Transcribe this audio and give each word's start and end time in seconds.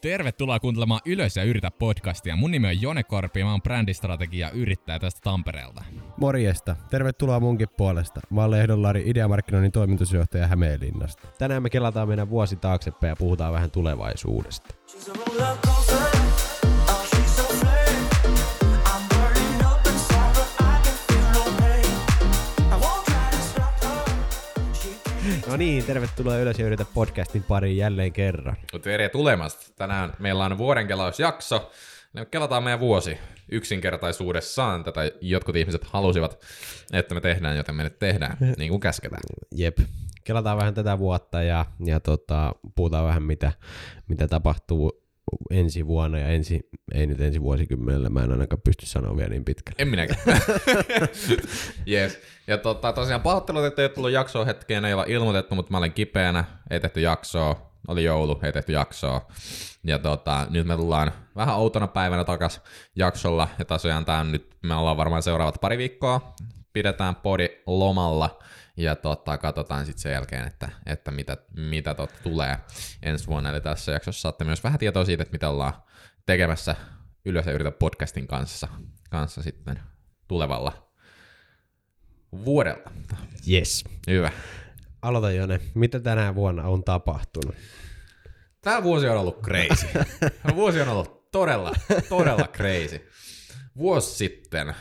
Tervetuloa 0.00 0.60
kuuntelemaan 0.60 1.00
Ylös 1.06 1.36
ja 1.36 1.44
yritä 1.44 1.70
podcastia. 1.70 2.36
Mun 2.36 2.50
nimi 2.50 2.68
on 2.68 2.82
Jone 2.82 3.02
Korpi 3.02 3.40
ja 3.40 3.46
mä 3.46 3.50
oon 3.50 3.62
brändistrategia 3.62 4.50
yrittäjä 4.50 4.98
tästä 4.98 5.20
Tampereelta. 5.24 5.84
Morjesta. 6.16 6.76
Tervetuloa 6.90 7.40
munkin 7.40 7.68
puolesta. 7.76 8.20
Mä 8.30 8.40
oon 8.40 8.50
Lehdollari 8.50 9.02
Ideamarkkinoinnin 9.06 9.72
toimitusjohtaja 9.72 10.46
Hämeenlinnasta. 10.46 11.28
Tänään 11.38 11.62
me 11.62 11.70
kelataan 11.70 12.08
meidän 12.08 12.30
vuosi 12.30 12.56
taaksepäin 12.56 13.08
ja 13.08 13.16
puhutaan 13.16 13.52
vähän 13.52 13.70
tulevaisuudesta. 13.70 14.74
She's 14.86 15.10
a 15.42 15.79
No 25.50 25.56
niin, 25.56 25.84
tervetuloa 25.84 26.36
Ylös 26.36 26.58
ja 26.58 26.66
yritä 26.66 26.84
podcastin 26.94 27.42
pariin 27.42 27.76
jälleen 27.76 28.12
kerran. 28.12 28.56
Tere 28.82 29.08
tulemasta. 29.08 29.66
Tänään 29.76 30.12
meillä 30.18 30.44
on 30.44 30.58
vuoden 30.58 30.86
kelausjakso. 30.86 31.70
Me 32.12 32.24
kelataan 32.24 32.62
meidän 32.62 32.80
vuosi 32.80 33.18
yksinkertaisuudessaan. 33.48 34.84
Tätä 34.84 35.00
jotkut 35.20 35.56
ihmiset 35.56 35.84
halusivat, 35.84 36.40
että 36.92 37.14
me 37.14 37.20
tehdään, 37.20 37.56
joten 37.56 37.74
me 37.74 37.82
nyt 37.82 37.98
tehdään, 37.98 38.36
niin 38.58 38.68
kuin 38.68 38.80
käsketään. 38.80 39.22
Jep. 39.54 39.78
Kelataan 40.24 40.58
vähän 40.58 40.74
tätä 40.74 40.98
vuotta 40.98 41.42
ja, 41.42 41.66
ja 41.84 42.00
tota, 42.00 42.54
puhutaan 42.74 43.06
vähän 43.06 43.22
mitä, 43.22 43.52
mitä 44.08 44.28
tapahtuu 44.28 44.99
ensi 45.50 45.86
vuonna 45.86 46.18
ja 46.18 46.28
ensi, 46.28 46.60
ei 46.94 47.06
nyt 47.06 47.20
ensi 47.20 47.42
vuosikymmenellä, 47.42 48.08
mä 48.08 48.24
en 48.24 48.32
ainakaan 48.32 48.62
pysty 48.64 48.86
sanoa 48.86 49.16
vielä 49.16 49.28
niin 49.28 49.44
pitkälle. 49.44 49.76
En 49.78 49.88
minäkään. 49.88 50.18
yes. 51.90 52.18
Ja 52.46 52.58
tota, 52.58 52.92
tosiaan 52.92 53.22
pahoittelut, 53.22 53.64
että 53.64 53.82
ei 53.82 53.86
ole 53.86 53.94
tullut 53.94 54.10
jaksoa 54.10 54.44
hetkeen, 54.44 54.84
ei 54.84 54.92
olla 54.92 55.04
ilmoitettu, 55.08 55.54
mutta 55.54 55.70
mä 55.70 55.78
olen 55.78 55.92
kipeänä, 55.92 56.44
ei 56.70 56.80
tehty 56.80 57.00
jaksoa, 57.00 57.72
oli 57.88 58.04
joulu, 58.04 58.40
ei 58.42 58.52
tehty 58.52 58.72
jaksoa. 58.72 59.26
Ja 59.84 59.98
tota, 59.98 60.46
nyt 60.50 60.66
me 60.66 60.76
tullaan 60.76 61.12
vähän 61.36 61.56
outona 61.56 61.86
päivänä 61.86 62.24
takas 62.24 62.60
jaksolla, 62.96 63.48
ja 63.58 63.64
tosiaan 63.64 64.04
tää 64.04 64.24
nyt, 64.24 64.56
me 64.62 64.74
ollaan 64.74 64.96
varmaan 64.96 65.22
seuraavat 65.22 65.60
pari 65.60 65.78
viikkoa, 65.78 66.34
pidetään 66.72 67.16
podi 67.16 67.48
lomalla, 67.66 68.38
ja 68.82 68.96
tota, 68.96 69.38
katsotaan 69.38 69.86
sitten 69.86 70.02
sen 70.02 70.12
jälkeen, 70.12 70.46
että, 70.46 70.68
että 70.86 71.10
mitä, 71.10 71.36
mitä 71.56 71.94
tot 71.94 72.10
tulee 72.22 72.58
ensi 73.02 73.26
vuonna. 73.26 73.50
Eli 73.50 73.60
tässä 73.60 73.92
jaksossa 73.92 74.20
saatte 74.20 74.44
myös 74.44 74.64
vähän 74.64 74.78
tietoa 74.78 75.04
siitä, 75.04 75.22
että 75.22 75.32
mitä 75.32 75.48
ollaan 75.48 75.74
tekemässä 76.26 76.76
Ylös 77.24 77.46
ja 77.46 77.52
yritä 77.52 77.70
podcastin 77.70 78.26
kanssa, 78.26 78.68
kanssa 79.10 79.42
sitten 79.42 79.80
tulevalla 80.28 80.92
vuodella. 82.44 82.92
Yes. 83.50 83.84
Hyvä. 84.06 84.32
Aloita 85.02 85.30
Jone, 85.30 85.60
mitä 85.74 86.00
tänä 86.00 86.34
vuonna 86.34 86.62
on 86.62 86.84
tapahtunut? 86.84 87.54
Tämä 88.60 88.82
vuosi 88.82 89.08
on 89.08 89.16
ollut 89.16 89.42
crazy. 89.42 89.86
Vuosi 90.54 90.80
on 90.80 90.88
ollut 90.88 91.30
todella, 91.30 91.72
todella 92.08 92.48
crazy. 92.56 93.10
Vuosi 93.76 94.16
sitten 94.16 94.74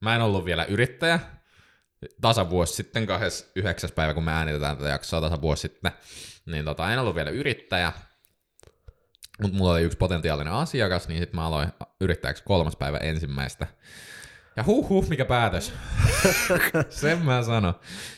mä 0.00 0.16
en 0.16 0.22
ollut 0.22 0.44
vielä 0.44 0.64
yrittäjä. 0.64 1.20
Tasa 2.20 2.50
vuosi 2.50 2.74
sitten, 2.74 3.06
29. 3.06 3.90
päivä, 3.94 4.14
kun 4.14 4.24
me 4.24 4.32
äänitetään 4.32 4.76
tätä 4.76 4.88
jaksoa 4.88 5.20
tasa 5.20 5.40
vuosi 5.40 5.60
sitten, 5.60 5.92
niin 6.46 6.64
tota, 6.64 6.92
en 6.92 6.98
ollut 6.98 7.14
vielä 7.14 7.30
yrittäjä. 7.30 7.92
Mutta 9.42 9.56
mulla 9.56 9.72
oli 9.72 9.82
yksi 9.82 9.98
potentiaalinen 9.98 10.52
asiakas, 10.52 11.08
niin 11.08 11.20
sitten 11.20 11.36
mä 11.36 11.46
aloin 11.46 11.68
yrittäjäksi 12.00 12.42
kolmas 12.44 12.76
päivä 12.76 12.98
ensimmäistä. 12.98 13.66
Ja 14.58 14.64
huh 14.64 14.88
huh, 14.88 15.08
mikä 15.08 15.24
päätös. 15.24 15.72
Sen 16.88 17.18
mä 17.18 17.42
sanon. 17.42 17.74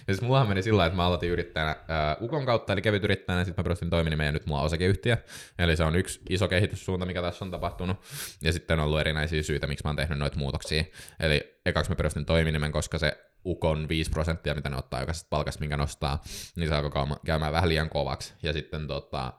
Ja 0.09 0.15
siis 0.15 0.21
mullahan 0.23 0.49
meni 0.49 0.63
sillä 0.63 0.87
että 0.87 0.97
mä 0.97 1.07
aloitin 1.07 1.31
yrittäjänä 1.31 1.77
ää, 1.89 2.17
Ukon 2.21 2.47
kautta, 2.47 2.73
eli 2.73 2.83
kevyt 2.83 3.05
yrittäjänä, 3.05 3.45
sitten 3.45 3.63
mä 3.63 3.65
perustin 3.65 3.91
toiminimen 3.91 4.27
ja 4.27 4.33
nyt 4.33 4.47
mulla 4.47 4.61
on 4.61 4.67
osakeyhtiö. 4.67 5.17
Eli 5.59 5.77
se 5.77 5.85
on 5.85 5.97
yksi 5.97 6.21
iso 6.29 6.49
kehityssuunta, 6.49 7.07
mikä 7.07 7.23
tässä 7.23 7.45
on 7.45 7.51
tapahtunut. 7.51 7.97
Ja 8.43 8.53
sitten 8.53 8.79
on 8.79 8.85
ollut 8.85 9.01
erinäisiä 9.01 9.43
syitä, 9.43 9.67
miksi 9.67 9.85
mä 9.85 9.89
oon 9.89 9.97
tehnyt 9.97 10.19
noita 10.19 10.39
muutoksia. 10.39 10.85
Eli 11.21 11.61
ekaksi 11.67 11.91
mä 11.91 11.97
perustin 11.97 12.25
toiminimen, 12.25 12.73
koska 12.73 12.99
se 12.99 13.30
Ukon 13.45 13.89
5 13.89 14.11
prosenttia, 14.11 14.55
mitä 14.55 14.69
ne 14.69 14.77
ottaa 14.77 15.01
jokaisesta 15.01 15.29
palkasta, 15.31 15.61
minkä 15.61 15.77
nostaa, 15.77 16.23
niin 16.57 16.69
se 16.69 16.75
alkoi 16.75 17.17
käymään 17.27 17.53
vähän 17.53 17.69
liian 17.69 17.91
kovaksi. 17.91 18.35
Ja 18.43 18.53
sitten 18.53 18.87
tota, 18.87 19.33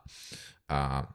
ää, 0.69 1.13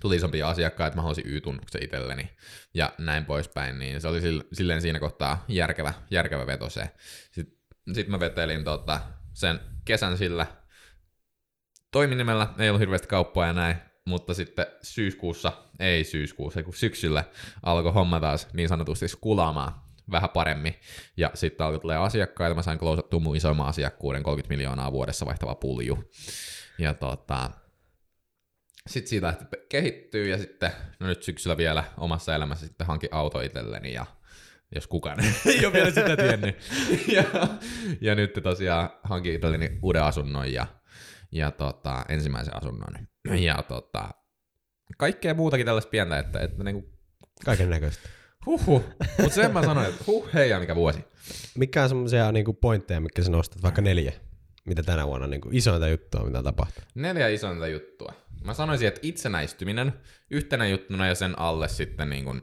tuli 0.00 0.16
isompia 0.16 0.48
asiakkaita, 0.48 0.86
että 0.86 0.98
mä 0.98 1.02
halusin 1.02 1.26
Y-tunnuksen 1.26 1.84
itselleni 1.84 2.30
ja 2.74 2.92
näin 2.98 3.24
poispäin, 3.24 3.78
niin 3.78 4.00
se 4.00 4.08
oli 4.08 4.20
sill- 4.20 4.48
silleen 4.52 4.82
siinä 4.82 4.98
kohtaa 4.98 5.44
järkevä, 5.48 5.92
järkevä 6.10 6.46
veto 6.46 6.70
se. 6.70 6.90
Sitten 7.32 7.94
sit 7.94 8.08
mä 8.08 8.20
vetelin 8.20 8.64
tota, 8.64 9.00
sen 9.32 9.60
kesän 9.84 10.18
sillä 10.18 10.46
toiminimellä, 11.90 12.48
ei 12.58 12.68
ollut 12.68 12.80
hirveästi 12.80 13.08
kauppaa 13.08 13.46
ja 13.46 13.52
näin, 13.52 13.76
mutta 14.04 14.34
sitten 14.34 14.66
syyskuussa, 14.82 15.52
ei 15.78 16.04
syyskuussa, 16.04 16.62
kun 16.62 16.74
syksyllä 16.74 17.24
alkoi 17.62 17.92
homma 17.92 18.20
taas 18.20 18.48
niin 18.52 18.68
sanotusti 18.68 19.06
kulaamaan 19.20 19.81
vähän 20.10 20.30
paremmin. 20.30 20.74
Ja 21.16 21.30
sitten 21.34 21.66
alkoi 21.66 21.80
tulee 21.80 21.96
asiakkaita, 21.96 22.54
mä 22.54 22.62
sain 22.62 22.78
klousattua 22.78 23.20
mun 23.20 23.36
isoimman 23.36 23.68
asiakkuuden, 23.68 24.22
30 24.22 24.48
miljoonaa 24.54 24.92
vuodessa 24.92 25.26
vaihtava 25.26 25.54
pulju. 25.54 26.10
Ja 26.78 26.94
tota, 26.94 27.50
sitten 28.86 29.08
siitä 29.08 29.26
lähti 29.26 29.44
kehittyy 29.68 30.28
ja 30.28 30.38
sitten, 30.38 30.70
no 31.00 31.06
nyt 31.06 31.22
syksyllä 31.22 31.56
vielä 31.56 31.84
omassa 31.96 32.34
elämässä 32.34 32.66
sitten 32.66 32.86
hankin 32.86 33.08
auto 33.12 33.40
itselleni 33.40 33.92
ja 33.92 34.06
jos 34.74 34.86
kukaan 34.86 35.18
ei 35.46 35.66
ole 35.66 35.72
vielä 35.72 35.90
sitä 35.90 36.16
tiennyt. 36.16 36.56
ja, 37.16 37.24
ja 38.00 38.14
nyt 38.14 38.38
tosiaan 38.42 38.90
hankin 39.02 39.34
itselleni 39.34 39.78
uuden 39.82 40.02
asunnon 40.02 40.52
ja, 40.52 40.66
ja 41.32 41.50
tota, 41.50 42.04
ensimmäisen 42.08 42.56
asunnon. 42.56 43.08
Ja 43.38 43.62
tota, 43.68 44.10
kaikkea 44.98 45.34
muutakin 45.34 45.66
tällaista 45.66 45.90
pientä, 45.90 46.18
että, 46.18 46.40
että 46.40 46.64
niinku, 46.64 46.92
Kaiken 47.44 47.70
näköistä. 47.70 48.08
Huhhuh. 48.46 48.84
Mutta 49.18 49.34
sen 49.34 49.52
mä 49.52 49.62
sanoin, 49.62 49.88
että 49.88 50.04
huh, 50.06 50.28
heija 50.34 50.60
mikä 50.60 50.74
vuosi. 50.74 51.04
Mikä 51.54 51.82
on 51.82 51.88
semmoisia 51.88 52.32
niinku 52.32 52.52
pointteja, 52.52 53.00
mitkä 53.00 53.22
sä 53.22 53.30
nostat, 53.30 53.62
vaikka 53.62 53.82
neljä, 53.82 54.12
mitä 54.64 54.82
tänä 54.82 55.06
vuonna 55.06 55.26
niinku 55.26 55.48
isointa 55.52 55.88
juttua, 55.88 56.24
mitä 56.24 56.42
tapahtuu? 56.42 56.84
Neljä 56.94 57.28
isointa 57.28 57.66
juttua. 57.66 58.12
Mä 58.44 58.54
sanoisin, 58.54 58.88
että 58.88 59.00
itsenäistyminen 59.02 59.92
yhtenä 60.30 60.66
juttuna 60.66 61.06
ja 61.06 61.14
sen 61.14 61.38
alle 61.38 61.68
sitten 61.68 62.10
niin 62.10 62.24
kuin 62.24 62.42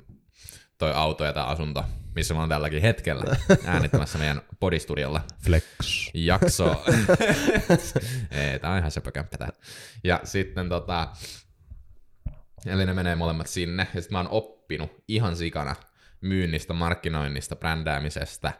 toi 0.77 0.91
auto 0.93 1.25
ja 1.25 1.33
tämä 1.33 1.45
asunto, 1.45 1.83
missä 2.15 2.33
mä 2.33 2.39
oon 2.39 2.49
tälläkin 2.49 2.81
hetkellä 2.81 3.23
äänittämässä 3.65 4.17
meidän 4.17 4.41
podistudiolla 4.59 5.21
Flex. 5.43 5.65
jakso. 6.13 6.83
Ei, 8.31 8.59
tää 8.59 8.71
on 8.71 8.77
ihan 8.77 8.91
söpökämppä 8.91 9.37
tää. 9.37 9.49
Ja 10.03 10.19
sitten 10.23 10.69
tota, 10.69 11.07
eli 12.65 12.85
ne 12.85 12.93
menee 12.93 13.15
molemmat 13.15 13.47
sinne. 13.47 13.87
Ja 13.95 14.01
sitten 14.01 14.15
mä 14.15 14.19
oon 14.19 14.29
oppinut 14.29 15.03
ihan 15.07 15.35
sikana 15.35 15.75
myynnistä, 16.21 16.73
markkinoinnista, 16.73 17.55
brändäämisestä, 17.55 18.51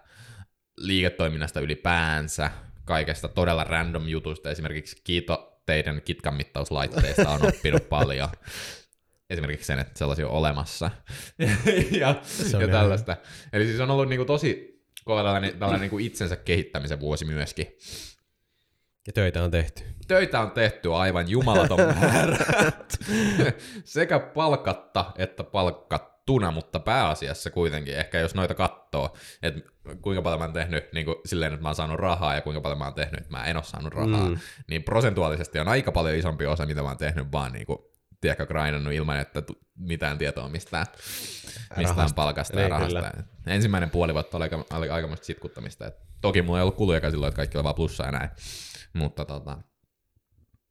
liiketoiminnasta 0.78 1.60
ylipäänsä, 1.60 2.52
kaikesta 2.86 3.28
todella 3.28 3.64
random 3.64 4.08
jutusta. 4.08 4.50
Esimerkiksi 4.50 5.02
kiito 5.04 5.62
teidän 5.66 6.02
kitkan 6.02 6.34
mittauslaitteista 6.34 7.30
on 7.30 7.48
oppinut 7.48 7.90
paljon. 8.00 8.30
Esimerkiksi 9.30 9.68
sen, 9.68 9.80
että 9.80 10.00
sellaisia 10.00 10.28
on 10.28 10.34
olemassa. 10.34 10.92
ja, 12.02 12.16
on 12.56 12.62
ja 12.62 12.68
tällaista. 12.68 13.18
Eli 13.54 13.66
siis 13.66 13.80
on 13.80 13.92
ollut 13.92 14.10
niinku 14.10 14.26
tosi 14.26 14.80
kova 15.06 15.24
tällainen, 15.24 15.52
tällainen 15.52 15.82
niinku 15.82 16.00
itsensä 16.00 16.36
kehittämisen 16.36 17.00
vuosi 17.00 17.26
myöskin. 17.26 17.78
Ja 19.08 19.14
töitä 19.14 19.44
on 19.44 19.52
tehty. 19.52 19.84
Töitä 20.08 20.40
on 20.40 20.52
tehty 20.52 20.94
aivan 20.94 21.30
jumalaton 21.30 21.80
määrä. 22.02 22.38
Sekä 23.84 24.20
palkatta 24.20 25.12
että 25.18 25.44
palkattuna, 26.30 26.52
mutta 26.52 26.80
pääasiassa 26.80 27.50
kuitenkin, 27.52 27.98
ehkä 27.98 28.20
jos 28.20 28.36
noita 28.36 28.54
katsoo, 28.54 29.16
että 29.44 29.62
kuinka 30.02 30.22
paljon 30.22 30.40
mä 30.40 30.46
oon 30.46 30.54
tehnyt 30.54 30.94
niin 30.94 31.06
kuin 31.06 31.16
silleen, 31.26 31.54
että 31.54 31.64
mä 31.64 31.70
oon 31.70 31.76
saanut 31.76 32.00
rahaa 32.00 32.36
ja 32.36 32.42
kuinka 32.42 32.62
paljon 32.62 32.78
mä 32.78 32.86
oon 32.86 32.94
tehnyt, 32.94 33.20
että 33.22 33.32
mä 33.32 33.46
en 33.46 33.58
oo 33.58 33.64
saanut 33.64 33.94
rahaa, 33.94 34.30
mm. 34.30 34.38
niin 34.68 34.84
prosentuaalisesti 34.84 35.60
on 35.60 35.68
aika 35.68 35.92
paljon 35.92 36.16
isompi 36.16 36.46
osa, 36.46 36.66
mitä 36.66 36.82
mä 36.82 36.88
oon 36.88 36.98
tehnyt 36.98 37.32
vaan 37.32 37.52
niin 37.52 37.66
kuin, 37.66 37.80
tiedätkö, 38.22 38.46
grindannut 38.46 38.94
ilman, 38.94 39.20
että 39.20 39.44
mitään 39.76 40.18
tietoa 40.18 40.50
mistään, 40.50 40.86
mistään 41.78 41.98
Rahasta. 41.98 42.16
palkasta 42.16 42.56
ja 42.56 42.62
Niin, 42.62 42.72
rahasta. 42.72 43.00
kyllä. 43.00 43.14
Ensimmäinen 43.48 43.90
puoli 43.90 44.14
vuotta 44.14 44.38
oli, 44.38 44.44
aika, 44.44 44.66
oli 44.74 44.90
aikamoista 44.90 45.26
sitkuttamista. 45.26 45.88
Et 45.88 45.96
toki 46.22 46.42
mulla 46.42 46.60
ei 46.60 46.62
ollut 46.62 46.76
kuluja 46.76 47.12
silloin, 47.12 47.28
että 47.28 47.36
kaikki 47.36 47.58
oli 47.58 47.64
vaan 47.64 47.76
plussaa 47.76 48.06
ja 48.06 48.12
näin. 48.12 48.30
Mutta 48.94 49.26
tota, 49.26 49.58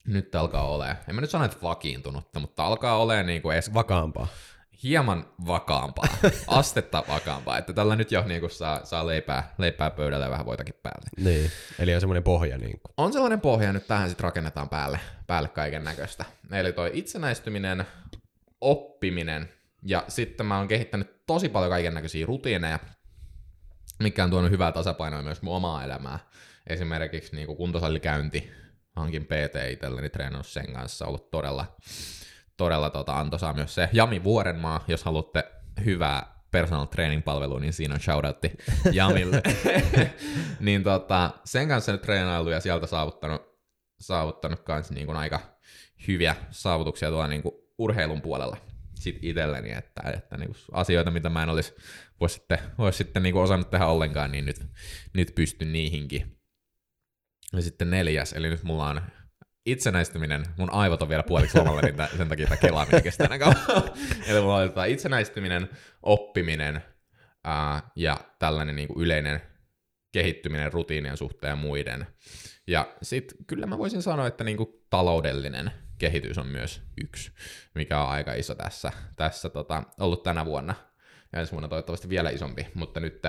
nyt 0.07 0.35
alkaa 0.35 0.69
olemaan, 0.69 0.97
en 1.09 1.15
mä 1.15 1.21
nyt 1.21 1.31
sano, 1.31 1.45
että 1.45 1.57
vakiintunutta, 1.63 2.41
mutta 2.41 2.65
alkaa 2.65 2.97
olemaan 2.97 3.27
niinku 3.27 3.51
edes 3.51 3.75
Vakaampaa. 3.75 4.27
Hieman 4.83 5.27
vakaampaa, 5.47 6.09
astetta 6.47 7.05
vakaampaa, 7.09 7.59
että 7.59 7.73
tällä 7.73 7.97
nyt 7.97 8.13
jo 8.13 8.25
niinku 8.27 8.49
saa, 8.49 8.85
saa 8.85 9.07
leipää, 9.07 9.55
leipää 9.59 9.91
pöydälle 9.91 10.25
ja 10.27 10.31
vähän 10.31 10.47
voitakin 10.47 10.75
päälle. 10.83 11.09
Niin. 11.17 11.51
Eli 11.79 11.95
on 11.95 12.01
semmoinen 12.01 12.23
pohja 12.23 12.59
niin 12.59 12.81
kuin. 12.81 12.93
On 12.97 13.13
sellainen 13.13 13.41
pohja, 13.41 13.73
nyt 13.73 13.87
tähän 13.87 14.09
sitten 14.09 14.25
rakennetaan 14.25 14.69
päälle, 14.69 15.01
päälle 15.27 15.49
kaiken 15.49 15.85
näköistä. 15.85 16.25
Eli 16.53 16.73
toi 16.73 16.91
itsenäistyminen, 16.95 17.85
oppiminen, 18.61 19.49
ja 19.83 20.05
sitten 20.09 20.47
mä 20.47 20.59
oon 20.59 20.69
kehittänyt 20.69 21.27
tosi 21.27 21.49
paljon 21.49 21.71
kaiken 21.71 21.95
näköisiä 21.95 22.27
rutiineja, 22.27 22.79
mikä 24.03 24.25
on 24.25 24.31
tuonut 24.31 24.51
hyvää 24.51 24.73
tasapainoa 24.73 25.23
myös 25.23 25.43
mun 25.43 25.57
omaa 25.57 25.85
elämää. 25.85 26.19
Esimerkiksi 26.67 27.37
niin 27.37 27.47
kuin 27.47 27.57
kuntosalikäynti 27.57 28.51
hankin 28.97 29.25
PT 29.25 29.71
itselleni, 29.71 30.11
treenannut 30.11 30.47
sen 30.47 30.73
kanssa, 30.73 31.07
ollut 31.07 31.31
todella, 31.31 31.77
todella 32.59 32.91
tota, 32.91 33.21
antoisaa 33.21 33.53
myös 33.53 33.75
se. 33.75 33.89
Jami 33.93 34.25
Vuorenmaa, 34.25 34.85
jos 34.89 35.05
haluatte 35.05 35.45
hyvää 35.85 36.39
personal 36.51 36.87
training 36.87 37.25
palvelua, 37.25 37.61
niin 37.61 37.73
siinä 37.73 37.95
on 37.95 38.01
shoutoutti 38.01 38.53
Jamille. 38.93 39.43
niin 40.61 40.83
tota, 40.83 41.31
sen 41.45 41.69
kanssa 41.69 41.93
nyt 41.93 42.03
treenailu 42.03 42.51
ja 42.51 42.61
sieltä 42.61 42.87
saavuttanut, 42.87 43.43
saavuttanut 44.01 44.61
kans 44.61 44.91
niin 44.91 45.07
kuin 45.07 45.17
aika 45.17 45.41
hyviä 46.09 46.37
saavutuksia 46.51 47.09
tuolla 47.09 47.27
niin 47.27 47.43
kuin 47.43 47.55
urheilun 47.79 48.23
puolella 48.23 48.57
sit 48.95 49.19
itselleni, 49.23 49.73
että, 49.73 50.11
että 50.11 50.37
niin 50.37 50.49
kuin 50.49 50.59
asioita, 50.73 51.11
mitä 51.11 51.29
mä 51.29 51.43
en 51.43 51.49
olisi 51.49 51.75
vois 52.21 52.35
sitten, 52.35 52.59
vois 52.79 52.99
sitten 52.99 53.23
niin 53.23 53.33
kuin 53.33 53.43
osannut 53.43 53.71
tehdä 53.71 53.87
ollenkaan, 53.87 54.33
niin 54.33 54.45
nyt, 54.45 54.67
nyt 55.13 55.35
pystyn 55.35 55.73
niihinkin. 55.73 56.39
Ja 57.53 57.63
sitten 57.63 57.91
neljäs, 57.91 58.33
eli 58.33 58.49
nyt 58.49 58.63
mulla 58.63 58.89
on 58.89 59.01
itsenäistyminen, 59.71 60.45
mun 60.59 60.73
aivot 60.73 61.03
on 61.03 61.09
vielä 61.09 61.23
puoliksi 61.23 61.59
lomalla, 61.59 61.81
niin 61.81 61.95
sen 62.17 62.29
takia 62.29 62.47
tämä 62.47 62.57
kelaaminen 62.57 63.03
kestää 63.03 63.29
näin 63.29 63.41
kauan. 63.41 63.57
Eli 64.29 64.41
mulla 64.41 64.57
on 64.57 64.69
tota 64.69 64.85
itsenäistyminen, 64.85 65.69
oppiminen 66.03 66.83
ää, 67.45 67.83
ja 67.97 68.17
tällainen 68.39 68.77
niin 68.77 68.89
kuin 68.89 69.05
yleinen 69.05 69.43
kehittyminen 70.13 70.73
rutiinien 70.73 71.17
suhteen 71.17 71.51
ja 71.51 71.57
muiden. 71.57 72.07
Ja 72.67 72.93
sitten 73.03 73.39
kyllä 73.47 73.67
mä 73.67 73.79
voisin 73.79 74.03
sanoa, 74.03 74.27
että 74.27 74.45
niin 74.45 74.57
kuin 74.57 74.69
taloudellinen 74.91 75.71
kehitys 75.99 76.39
on 76.39 76.47
myös 76.47 76.83
yksi, 77.03 77.33
mikä 77.75 78.01
on 78.03 78.09
aika 78.09 78.35
iso 78.35 78.55
tässä, 78.55 78.93
tässä 79.17 79.49
tota, 79.49 79.83
ollut 80.01 80.23
tänä 80.23 80.45
vuonna. 80.45 80.75
Ja 81.33 81.41
ensi 81.41 81.53
vuonna 81.53 81.69
toivottavasti 81.69 82.09
vielä 82.09 82.31
isompi, 82.31 82.67
mutta 82.75 83.01
nyt 83.01 83.23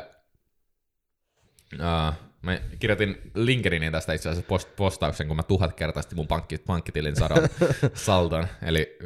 Uh, 1.74 2.29
mä 2.42 2.60
kirjoitin 2.80 3.32
LinkedIniin 3.36 3.92
tästä 3.92 4.14
itse 4.14 4.30
asiassa 4.30 4.48
post- 4.48 4.76
postauksen, 4.76 5.28
kun 5.28 5.36
mä 5.36 5.44
tuhat 5.44 5.74
kertaisesti 5.74 6.16
mun 6.16 6.28
pankki, 6.28 6.58
pankkitilin 6.58 7.16
sadon 7.16 7.48
saldon. 7.94 8.48
Eli 8.62 8.98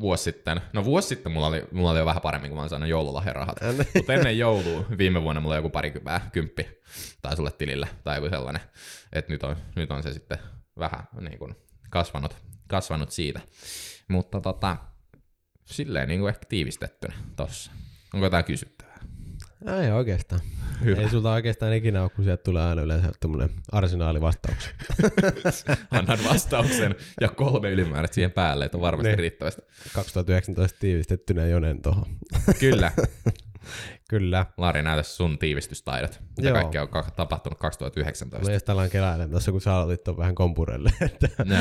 vuosi 0.00 0.22
sitten, 0.24 0.60
no 0.72 0.84
vuosi 0.84 1.08
sitten 1.08 1.32
mulla 1.32 1.46
oli, 1.46 1.64
mulla 1.72 1.90
oli 1.90 1.98
jo 1.98 2.06
vähän 2.06 2.22
paremmin, 2.22 2.50
kun 2.50 2.56
mä 2.56 2.62
oon 2.62 2.68
saanut 2.68 2.88
joululahjarahat. 2.88 3.56
Mutta 3.94 4.14
ennen 4.14 4.38
joulua 4.38 4.84
viime 4.98 5.22
vuonna 5.22 5.40
mulla 5.40 5.54
oli 5.54 5.58
joku 5.58 5.70
parikymppää, 5.70 6.30
kymppi 6.32 6.68
tai 7.22 7.36
sulle 7.36 7.50
tilillä 7.50 7.86
tai 8.04 8.16
joku 8.16 8.28
sellainen. 8.28 8.62
Että 9.12 9.32
nyt 9.32 9.42
on, 9.42 9.56
nyt 9.76 9.90
on 9.90 10.02
se 10.02 10.12
sitten 10.12 10.38
vähän 10.78 11.08
niin 11.20 11.38
kuin 11.38 11.54
kasvanut, 11.90 12.36
kasvanut 12.68 13.10
siitä. 13.10 13.40
Mutta 14.08 14.40
tota, 14.40 14.76
silleen 15.64 16.08
niin 16.08 16.20
kuin 16.20 16.28
ehkä 16.28 16.46
tiivistettynä 16.48 17.14
tossa. 17.36 17.72
Onko 18.14 18.26
jotain 18.26 18.44
kysyttävää? 18.44 18.81
Ei 19.82 19.90
oikeastaan. 19.90 20.40
Hyvä. 20.84 21.00
Ei 21.00 21.08
sulta 21.10 21.32
oikeastaan 21.32 21.72
ikinä 21.72 22.02
ole, 22.02 22.10
kun 22.10 22.24
sieltä 22.24 22.42
tulee 22.42 22.62
aina 22.62 22.82
yleensä 22.82 23.12
tämmönen 23.20 23.50
arsenaali 23.72 24.20
vastauksia. 24.20 24.72
Annan 25.90 26.18
vastauksen 26.30 26.94
ja 27.20 27.28
kolme 27.28 27.70
ylimääräistä 27.70 28.14
siihen 28.14 28.30
päälle, 28.32 28.64
että 28.64 28.76
on 28.76 28.80
varmasti 28.82 29.08
Niin. 29.08 29.18
riittävästi. 29.18 29.62
2019 29.94 30.78
tiivistettynä 30.80 31.46
Jonen 31.46 31.82
tohon. 31.82 32.06
Kyllä. 32.60 32.92
Kyllä. 34.10 34.46
Laari, 34.56 34.82
näytä 34.82 35.02
sun 35.02 35.38
tiivistystaidot. 35.38 36.20
Mitä 36.36 36.48
Joo. 36.48 36.54
kaikkea 36.58 36.82
on 36.82 36.88
tapahtunut 37.16 37.58
2019. 37.58 38.48
Mä 38.48 38.54
just 38.54 38.66
tuossa, 39.30 39.52
kun 39.52 39.60
sä 39.60 39.74
aloitit 39.76 40.04
ton 40.04 40.16
vähän 40.16 40.34
kompurelle. 40.34 40.90
Että 41.00 41.28
No. 41.44 41.54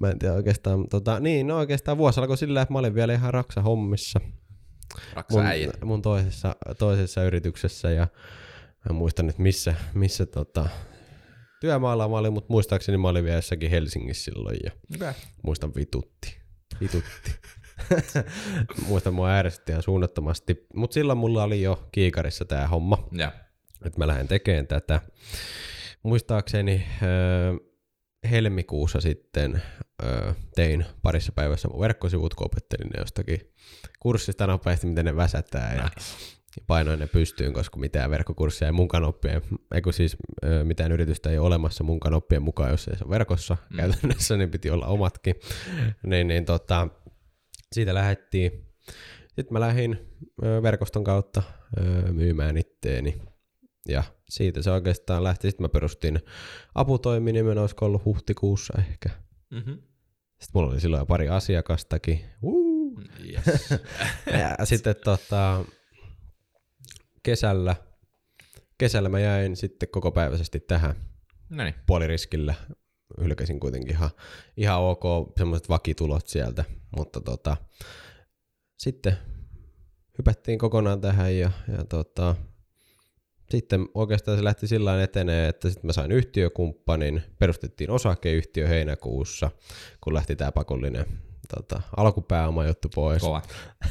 mä 0.00 0.10
en 0.10 0.18
tiedä 0.18 0.34
oikeastaan. 0.34 0.88
Tota, 0.88 1.20
niin, 1.20 1.46
no 1.46 1.56
oikeastaan 1.56 1.98
vuosi 1.98 2.20
alkoi 2.20 2.36
sillä, 2.36 2.62
että 2.62 2.72
mä 2.72 2.78
olin 2.78 2.94
vielä 2.94 3.12
ihan 3.14 3.34
raksa 3.34 3.62
hommissa. 3.62 4.20
Raksa 5.12 5.36
mun, 5.38 5.46
äijä. 5.46 5.70
mun 5.84 6.02
toisessa, 6.02 6.56
toisessa 6.78 7.22
yrityksessä 7.24 7.90
ja 7.90 8.06
mä 8.88 8.92
muistan 8.92 9.26
nyt 9.26 9.38
missä, 9.38 9.74
missä 9.94 10.26
tota, 10.26 10.68
työmaalla 11.60 12.08
mä 12.08 12.16
olin, 12.16 12.32
mutta 12.32 12.52
muistaakseni 12.52 12.98
mä 12.98 13.08
olin 13.08 13.24
vielä 13.24 13.38
jossakin 13.38 13.70
Helsingissä 13.70 14.24
silloin 14.24 14.56
ja 14.64 14.70
Okay. 14.94 15.12
muistan 15.42 15.74
vitutti. 15.74 16.38
Vitutti. 16.80 17.32
muistan 18.88 19.14
mua 19.14 19.30
ärsytti 19.30 19.72
ihan 19.72 19.82
suunnattomasti, 19.82 20.66
mutta 20.74 20.94
silloin 20.94 21.18
mulla 21.18 21.42
oli 21.42 21.62
jo 21.62 21.88
kiikarissa 21.92 22.44
tää 22.44 22.68
homma, 22.68 23.08
Ja. 23.12 23.32
että 23.84 23.98
mä 23.98 24.06
lähden 24.06 24.28
tekemään 24.28 24.66
tätä. 24.66 25.00
Muistaakseni 26.02 26.86
öö, 27.02 27.54
helmikuussa 28.30 29.00
sitten 29.00 29.62
öö, 30.04 30.32
tein 30.54 30.84
parissa 31.02 31.32
päivässä 31.32 31.68
mun 31.68 31.80
verkkosivut, 31.80 32.34
kun 32.34 32.46
opettelin 32.46 32.90
ne 32.90 33.00
jostakin 33.00 33.40
kurssista 34.00 34.46
nopeasti, 34.46 34.86
miten 34.86 35.04
ne 35.04 35.16
väsätään 35.16 35.76
ja 35.76 35.90
painoin 36.66 36.98
ne 36.98 37.06
pystyyn, 37.06 37.52
koska 37.52 37.78
mitään 37.78 38.10
verkkokursseja 38.10 38.68
ei 38.68 38.72
munkaan 38.72 39.04
oppien, 39.04 39.42
eikö 39.74 39.92
siis 39.92 40.16
ö, 40.44 40.64
mitään 40.64 40.92
yritystä 40.92 41.30
ei 41.30 41.38
ole 41.38 41.46
olemassa 41.46 41.84
munkaan 41.84 42.14
oppien 42.14 42.42
mukaan, 42.42 42.70
jos 42.70 42.88
ei 42.88 42.96
se 42.96 43.04
ole 43.04 43.10
verkossa 43.10 43.56
mm. 43.70 43.76
käytännössä, 43.76 44.36
niin 44.36 44.50
piti 44.50 44.70
olla 44.70 44.86
omatkin. 44.86 45.34
niin, 46.06 46.26
niin 46.26 46.44
tota, 46.44 46.88
siitä 47.72 47.94
lähdettiin. 47.94 48.66
Sitten 49.26 49.52
mä 49.52 49.60
lähdin 49.60 49.98
ö, 50.44 50.62
verkoston 50.62 51.04
kautta 51.04 51.42
ö, 51.78 52.12
myymään 52.12 52.56
itteeni. 52.56 53.20
Ja 53.88 54.02
siitä 54.28 54.62
se 54.62 54.70
oikeastaan 54.70 55.24
lähti. 55.24 55.50
Sitten 55.50 55.64
mä 55.64 55.68
perustin 55.68 56.20
aputoiminimen, 56.74 57.58
olisiko 57.58 57.86
ollut 57.86 58.04
huhtikuussa 58.04 58.74
ehkä. 58.78 59.10
Mm-hmm. 59.50 59.74
Sitten 59.74 60.50
mulla 60.54 60.72
oli 60.72 60.80
silloin 60.80 61.00
jo 61.00 61.06
pari 61.06 61.28
asiakastakin. 61.28 62.24
Yes. 63.32 63.70
Ja 64.58 64.66
sitten 64.66 64.96
tota, 65.04 65.64
kesällä, 67.22 67.76
kesällä 68.78 69.08
mä 69.08 69.20
jäin 69.20 69.56
sitten 69.56 69.88
koko 69.88 70.12
päiväisesti 70.12 70.60
tähän 70.60 70.94
niin. 71.50 71.74
puoliriskillä. 71.86 72.54
Hylkäsin 73.20 73.60
kuitenkin 73.60 73.90
ihan, 73.90 74.10
ihan 74.56 74.80
ok 74.80 75.02
semmoiset 75.38 75.68
vakitulot 75.68 76.26
sieltä, 76.26 76.64
mutta 76.96 77.20
tota, 77.20 77.56
sitten 78.78 79.16
hypättiin 80.18 80.58
kokonaan 80.58 81.00
tähän 81.00 81.38
ja, 81.38 81.50
ja 81.78 81.84
tota, 81.84 82.36
sitten 83.56 83.88
oikeastaan 83.94 84.38
se 84.38 84.44
lähti 84.44 84.66
sillä 84.66 85.02
etenee, 85.02 85.48
että 85.48 85.68
sitten 85.70 85.86
mä 85.88 85.92
sain 85.92 86.12
yhtiökumppanin, 86.12 87.22
perustettiin 87.38 87.90
osakeyhtiö 87.90 88.68
heinäkuussa, 88.68 89.50
kun 90.00 90.14
lähti 90.14 90.36
tämä 90.36 90.52
pakollinen 90.52 91.06
tota, 91.56 91.82
alkupääoma 91.96 92.66
juttu 92.66 92.88
pois. 92.94 93.22
Kova. 93.22 93.42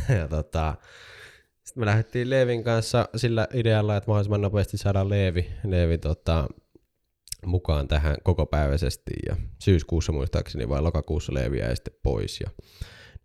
ja 0.20 0.28
tota, 0.28 0.76
sitten 1.64 1.82
me 1.82 1.86
lähdettiin 1.86 2.30
Leevin 2.30 2.64
kanssa 2.64 3.10
sillä 3.16 3.48
idealla, 3.54 3.98
että 3.98 4.08
mahdollisimman 4.08 4.42
nopeasti 4.42 4.78
saadaan 4.78 5.10
Leevi, 5.10 5.52
Leevi 5.68 5.98
tota, 5.98 6.48
mukaan 7.46 7.88
tähän 7.88 8.18
kokopäiväisesti. 8.24 9.12
Ja 9.30 9.36
syyskuussa 9.60 10.12
muistaakseni 10.12 10.70
vai 10.70 10.82
lokakuussa 10.82 11.34
Leevi 11.34 11.60
jäi 11.60 11.76
sitten 11.76 11.94
pois. 12.04 12.40
Ja 12.40 12.50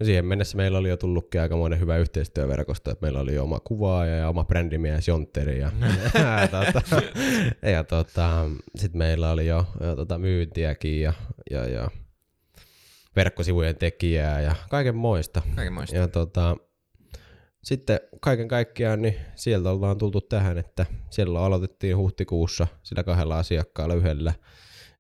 no 0.01 0.05
siihen 0.07 0.25
mennessä 0.25 0.57
meillä 0.57 0.79
oli 0.79 0.89
jo 0.89 0.97
tullutkin 0.97 1.41
aikamoinen 1.41 1.81
hyvä 1.81 1.97
yhteistyöverkosto, 1.97 2.91
että 2.91 3.07
meillä 3.07 3.21
oli 3.21 3.35
jo 3.35 3.43
oma 3.43 3.61
kuvaaja 3.61 4.17
ja 4.17 4.29
oma 4.29 4.45
brändimies 4.45 5.09
Jontteri 5.09 5.61
ja, 5.61 5.73
ja, 6.15 6.49
tota, 6.49 7.03
ja 7.63 7.85
tota, 7.85 8.51
sitten 8.77 8.99
meillä 8.99 9.31
oli 9.31 9.47
jo, 9.47 9.67
jo 9.81 9.97
tota, 9.97 10.19
myyntiäkin 10.19 11.01
ja, 11.01 11.13
ja, 11.51 11.67
ja 11.67 11.91
verkkosivujen 13.17 13.77
tekijää 13.77 14.41
ja 14.41 14.55
kaiken 14.71 14.97
moista. 14.97 15.43
Kaiken 15.57 15.73
muista. 15.73 15.97
Ja 15.97 16.09
tota, 16.09 16.57
sitten 17.65 18.01
kaiken 18.21 18.49
kaikkiaan 18.49 19.03
niin 19.03 19.15
sieltä 19.35 19.71
ollaan 19.71 19.99
tultu 19.99 20.21
tähän, 20.21 20.59
että 20.59 20.87
siellä 21.11 21.41
aloitettiin 21.41 21.97
huhtikuussa 21.97 22.67
sillä 22.83 23.05
kahdella 23.05 23.39
asiakkaalla 23.39 23.95
yhdellä. 23.95 24.33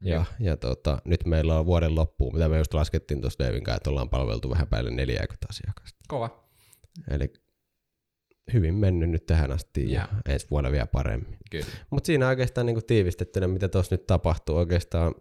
Ja, 0.01 0.25
ja 0.41 0.57
tota, 0.57 0.99
nyt 1.05 1.27
meillä 1.27 1.59
on 1.59 1.67
vuoden 1.67 1.95
loppuun, 1.95 2.35
mitä 2.35 2.49
me 2.49 2.59
just 2.59 2.75
laskettiin 2.75 3.21
tuossa 3.21 3.45
Devin 3.45 3.65
kanssa, 3.65 3.77
että 3.77 3.91
ollaan 3.91 4.11
palveltu 4.11 4.51
vähän 4.51 4.69
päälle 4.69 4.91
40 4.91 5.47
asiakasta. 5.51 5.99
Kova. 6.09 6.45
Eli 7.11 7.33
hyvin 8.53 8.75
mennyt 8.75 9.11
nyt 9.11 9.27
tähän 9.27 9.53
asti 9.53 9.93
ja 9.93 10.09
Joo. 10.13 10.21
ensi 10.29 10.47
vuonna 10.51 10.73
vielä 10.73 10.87
paremmin. 10.87 11.39
Mutta 11.91 12.07
siinä 12.07 12.29
oikeastaan 12.29 12.67
niin 12.67 12.87
tiivistettynä, 12.87 13.49
mitä 13.49 13.69
tuossa 13.69 13.95
nyt 13.95 14.07
tapahtuu 14.07 14.57
oikeastaan 14.57 15.15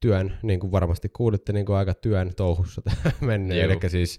työn, 0.00 0.38
niin 0.42 0.60
kuin 0.60 0.72
varmasti 0.72 1.08
kuulitte, 1.08 1.52
niin 1.52 1.66
kuin 1.66 1.76
aika 1.76 1.94
työn 1.94 2.34
touhussa 2.36 2.82
mennyt. 3.20 3.58
Eli 3.58 3.78
siis 3.88 4.18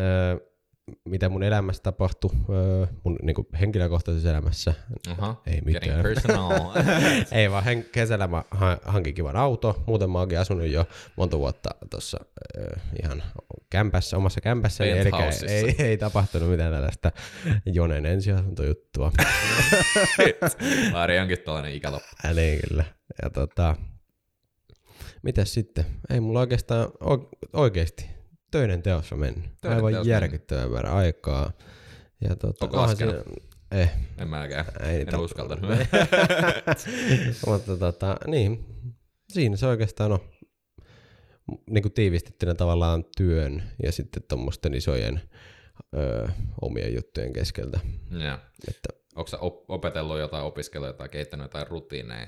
ö, 0.00 0.55
mitä 1.04 1.28
mun 1.28 1.42
elämässä 1.42 1.82
tapahtui, 1.82 2.30
ö, 2.50 2.86
mun 3.04 3.16
niin 3.22 3.34
kuin 3.34 3.46
henkilökohtaisessa 3.60 4.30
elämässä, 4.30 4.74
Aha. 5.10 5.42
ei 5.46 5.60
mitään. 5.60 6.04
ei 7.32 7.50
vaan 7.50 7.64
hen- 7.64 7.84
kesällä 7.92 8.26
mä 8.26 8.44
ha- 8.50 8.78
hankin 8.84 9.14
kivan 9.14 9.36
auto, 9.36 9.82
muuten 9.86 10.10
mä 10.10 10.18
oonkin 10.18 10.38
asunut 10.38 10.66
jo 10.66 10.86
monta 11.16 11.38
vuotta 11.38 11.70
tuossa 11.90 12.18
ihan 13.02 13.22
kämpässä, 13.70 14.16
omassa 14.16 14.40
kämpässä, 14.40 14.84
eli 14.84 15.10
ei, 15.48 15.74
ei 15.78 15.98
tapahtunut 15.98 16.50
mitään 16.50 16.72
tällaista 16.72 17.12
Jonen 17.66 18.06
ensiasuntojuttua. 18.06 19.12
Laari 20.92 21.18
onkin 21.20 21.38
tällainen 21.44 21.72
ikäloppu. 21.74 22.08
Ää, 22.24 22.34
niin 22.34 22.60
kyllä. 22.68 22.84
Ja 23.22 23.30
tota, 23.30 23.76
mitäs 25.22 25.54
sitten? 25.54 25.84
Ei 26.10 26.20
mulla 26.20 26.40
oikeastaan 26.40 26.88
o- 27.00 27.28
oikeesti 27.52 28.15
töiden 28.50 28.82
teossa 28.82 29.16
mennyt. 29.16 29.44
Töiden 29.60 29.76
Aivan 29.76 29.92
teossa 29.92 30.10
järkyttävän 30.10 30.70
määrä 30.70 30.92
aikaa. 30.92 31.52
Ja 32.20 32.36
tota, 32.36 32.64
Onko 32.64 32.76
laskenut? 32.76 33.14
siinä- 33.14 33.46
Eh, 33.72 33.90
En 34.18 34.28
mäkään. 34.28 34.64
ei 34.80 34.88
En 34.94 34.98
niitä- 34.98 35.18
uskaltanut. 35.18 35.70
Mutta 37.46 37.76
tota, 37.76 38.16
niin, 38.26 38.64
siinä 39.28 39.56
se 39.56 39.66
oikeastaan 39.66 40.12
on. 40.12 40.18
niin 41.70 41.82
kuin 41.82 41.92
tiivistettynä 41.92 42.54
tavallaan 42.54 43.04
työn 43.16 43.62
ja 43.82 43.92
sitten 43.92 44.22
tuommoisten 44.28 44.74
isojen 44.74 45.20
ö, 45.96 46.28
omien 46.60 46.94
juttujen 46.94 47.32
keskeltä. 47.32 47.80
Joo. 48.10 48.38
Että, 48.68 48.88
Onko 49.16 49.28
sä 49.28 49.38
op- 49.38 49.70
opetellut 49.70 50.18
jotain, 50.18 50.44
opiskellut 50.44 50.86
jotain, 50.88 51.10
kehittänyt 51.10 51.44
jotain 51.44 51.66
rutiineja, 51.66 52.26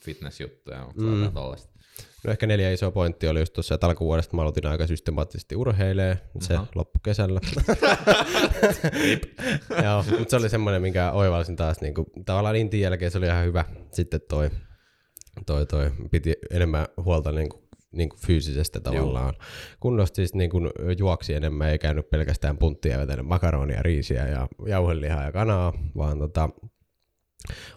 fitnessjuttuja, 0.00 0.82
onko 0.84 1.02
Mm. 1.02 1.08
mm. 1.24 1.32
tollaista? 1.32 1.77
No 2.24 2.30
ehkä 2.30 2.46
neljä 2.46 2.70
isoa 2.70 2.90
pointtia 2.90 3.30
oli 3.30 3.40
just 3.40 3.52
tuossa, 3.52 3.74
että 3.74 3.86
alkuvuodesta 3.86 4.36
mä 4.36 4.42
aloitin 4.42 4.66
aika 4.66 4.86
systemaattisesti 4.86 5.56
urheilee, 5.56 6.18
se 6.40 6.54
Aha. 6.54 6.66
loppu 6.74 6.98
kesällä. 7.04 7.40
Joo, 9.84 10.04
mutta 10.18 10.30
se 10.30 10.36
oli 10.36 10.48
semmoinen, 10.48 10.82
minkä 10.82 11.12
oivalsin 11.12 11.56
taas, 11.56 11.80
niin 11.80 11.94
kuin, 11.94 12.06
tavallaan 12.24 12.56
intin 12.56 12.80
jälkeen 12.80 13.10
se 13.10 13.18
oli 13.18 13.26
ihan 13.26 13.44
hyvä. 13.44 13.64
Sitten 13.92 14.20
toi, 14.28 14.50
toi, 15.46 15.66
toi 15.66 15.90
piti 16.10 16.34
enemmän 16.50 16.86
huolta 17.04 17.32
niin 17.32 17.48
kuin, 17.48 17.62
niin 17.92 18.08
kuin 18.08 18.20
fyysisestä 18.26 18.80
tavallaan. 18.80 19.34
Kunnosta 19.80 20.16
siis 20.16 20.34
niin 20.34 20.50
kuin 20.50 20.70
juoksi 20.98 21.34
enemmän, 21.34 21.68
ei 21.68 21.78
käynyt 21.78 22.10
pelkästään 22.10 22.58
punttia 22.58 22.98
vetänyt 22.98 23.26
makaronia, 23.26 23.82
riisiä 23.82 24.28
ja 24.28 24.48
jauhelihaa 24.66 25.24
ja 25.24 25.32
kanaa, 25.32 25.72
vaan 25.96 26.18
tota, 26.18 26.48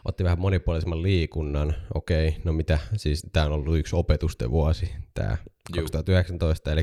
otti 0.05 0.23
vähän 0.23 0.39
monipuolisemman 0.39 1.03
liikunnan. 1.03 1.75
Okei, 1.93 2.37
no 2.43 2.53
mitä, 2.53 2.79
siis 2.95 3.27
tämä 3.33 3.45
on 3.45 3.51
ollut 3.51 3.77
yksi 3.77 3.95
opetusten 3.95 4.51
vuosi, 4.51 4.91
tämä 5.13 5.37
Juu. 5.75 5.81
2019, 5.81 6.71
eli 6.71 6.81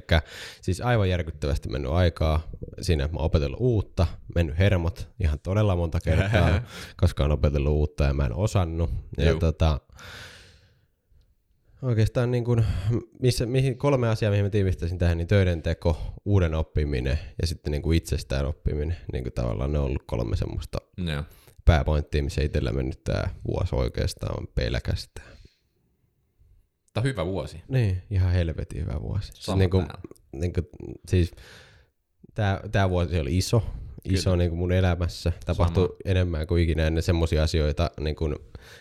siis 0.62 0.80
aivan 0.80 1.10
järkyttävästi 1.10 1.68
mennyt 1.68 1.92
aikaa 1.92 2.42
siinä, 2.80 3.04
että 3.04 3.14
mä 3.14 3.18
oon 3.18 3.26
opetellut 3.26 3.60
uutta, 3.60 4.06
mennyt 4.34 4.58
hermot 4.58 5.08
ihan 5.20 5.38
todella 5.42 5.76
monta 5.76 6.00
kertaa, 6.00 6.60
koska 7.00 7.24
on 7.24 7.32
opetellut 7.32 7.72
uutta 7.72 8.04
ja 8.04 8.14
mä 8.14 8.26
en 8.26 8.34
osannut. 8.34 8.90
Ja 9.18 9.30
Juu. 9.30 9.38
tota, 9.38 9.80
oikeastaan 11.82 12.30
niin 12.30 12.44
kuin, 12.44 12.64
missä, 13.20 13.46
mihin, 13.46 13.78
kolme 13.78 14.08
asiaa, 14.08 14.30
mihin 14.30 14.44
mä 14.44 14.50
tiivistäisin 14.50 14.98
tähän, 14.98 15.18
niin 15.18 15.28
töiden 15.28 15.62
teko, 15.62 16.14
uuden 16.24 16.54
oppiminen 16.54 17.18
ja 17.40 17.46
sitten 17.46 17.70
niin 17.70 17.82
kuin 17.82 17.96
itsestään 17.96 18.46
oppiminen. 18.46 18.96
Niin 19.12 19.24
kuin 19.24 19.32
tavallaan 19.32 19.72
ne 19.72 19.78
on 19.78 19.84
ollut 19.84 20.02
kolme 20.06 20.36
semmoista 20.36 20.78
Joo. 20.96 21.24
Pääpointtia, 21.68 22.22
missä 22.22 22.42
itsellä 22.42 22.72
mennyt 22.72 23.04
tämä 23.04 23.24
vuosi 23.46 23.74
oikeastaan 23.74 24.40
on 24.40 24.48
pelkästään. 24.54 25.36
Tämä 26.94 27.02
on 27.02 27.04
hyvä 27.04 27.26
vuosi. 27.26 27.62
Niin, 27.68 28.02
ihan 28.10 28.32
helvetin 28.32 28.80
hyvä 28.80 29.00
vuosi. 29.02 29.32
Siis, 29.34 29.56
niin 29.56 29.70
kuin, 29.70 29.86
niin 30.32 30.52
kuin, 30.52 30.66
siis 31.08 31.30
tämä, 32.34 32.60
tämä 32.72 32.90
vuosi 32.90 33.20
oli 33.20 33.36
iso, 33.36 33.62
iso 34.04 34.36
niin 34.36 34.50
kuin 34.50 34.58
mun 34.58 34.72
elämässä. 34.72 35.32
Tapahtui 35.46 35.86
Sama. 35.86 35.96
enemmän 36.04 36.46
kuin 36.46 36.62
ikinä 36.62 36.86
ennen 36.86 37.02
semmoisia 37.02 37.42
asioita, 37.42 37.90
niin 38.00 38.16
kuin, 38.16 38.36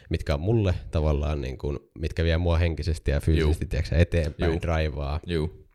mitkä 0.10 0.34
on 0.34 0.41
mulle 0.41 0.74
tavallaan, 0.91 1.41
niin 1.41 1.58
kuin, 1.58 1.79
mitkä 2.00 2.24
vie 2.24 2.38
mua 2.38 2.58
henkisesti 2.58 3.12
ja 3.12 3.20
fyysisesti 3.20 3.65
tiedätkö, 3.65 3.96
eteenpäin, 3.96 4.51
Juu. 4.51 4.62
draivaa. 4.62 5.20
Juu. 5.25 5.67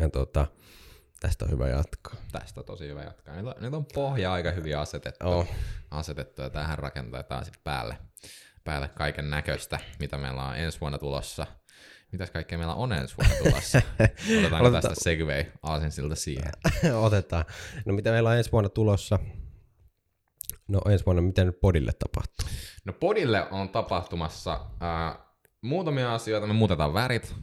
Ja 0.00 0.10
tota, 0.10 0.46
tästä 1.20 1.44
on 1.44 1.50
hyvä 1.50 1.68
jatkaa. 1.68 2.14
Tästä 2.32 2.60
on 2.60 2.66
tosi 2.66 2.88
hyvä 2.88 3.02
jatkaa. 3.02 3.36
Nyt 3.36 3.46
on, 3.46 3.54
nyt 3.60 3.74
on 3.74 3.86
pohja 3.94 4.32
aika 4.32 4.50
hyvin 4.50 4.78
asetettu. 4.78 5.28
Oh. 5.28 5.48
asetettu 5.90 6.42
ja 6.42 6.50
tähän 6.50 6.78
rakentetaan 6.78 7.44
sitten 7.44 7.62
päälle, 7.64 7.98
päälle 8.64 8.88
kaiken 8.88 9.30
näköistä, 9.30 9.78
mitä 9.98 10.18
meillä 10.18 10.42
on 10.42 10.56
ensi 10.56 10.80
vuonna 10.80 10.98
tulossa. 10.98 11.46
Mitäs 12.12 12.30
kaikkea 12.30 12.58
meillä 12.58 12.74
on 12.74 12.92
ensi 12.92 13.16
vuonna 13.16 13.34
tulossa? 13.44 13.78
Otetaanko 13.98 14.56
Aloitetaan. 14.56 14.82
tästä 14.82 15.04
segway 15.04 15.44
aasinsilta 15.62 16.14
siihen? 16.14 16.52
Otetaan. 17.06 17.44
No 17.84 17.92
mitä 17.92 18.10
meillä 18.10 18.30
on 18.30 18.36
ensi 18.36 18.52
vuonna 18.52 18.68
tulossa? 18.68 19.18
No 20.68 20.80
ensi 20.90 21.06
vuonna, 21.06 21.22
mitä 21.22 21.44
nyt 21.44 21.60
podille 21.60 21.92
tapahtuu? 21.92 22.48
No 22.84 22.92
podille 22.92 23.46
on 23.50 23.68
tapahtumassa 23.68 24.66
ää, 24.80 25.18
muutamia 25.62 26.14
asioita, 26.14 26.46
me 26.46 26.52
muutetaan 26.52 26.94
värit. 26.94 27.34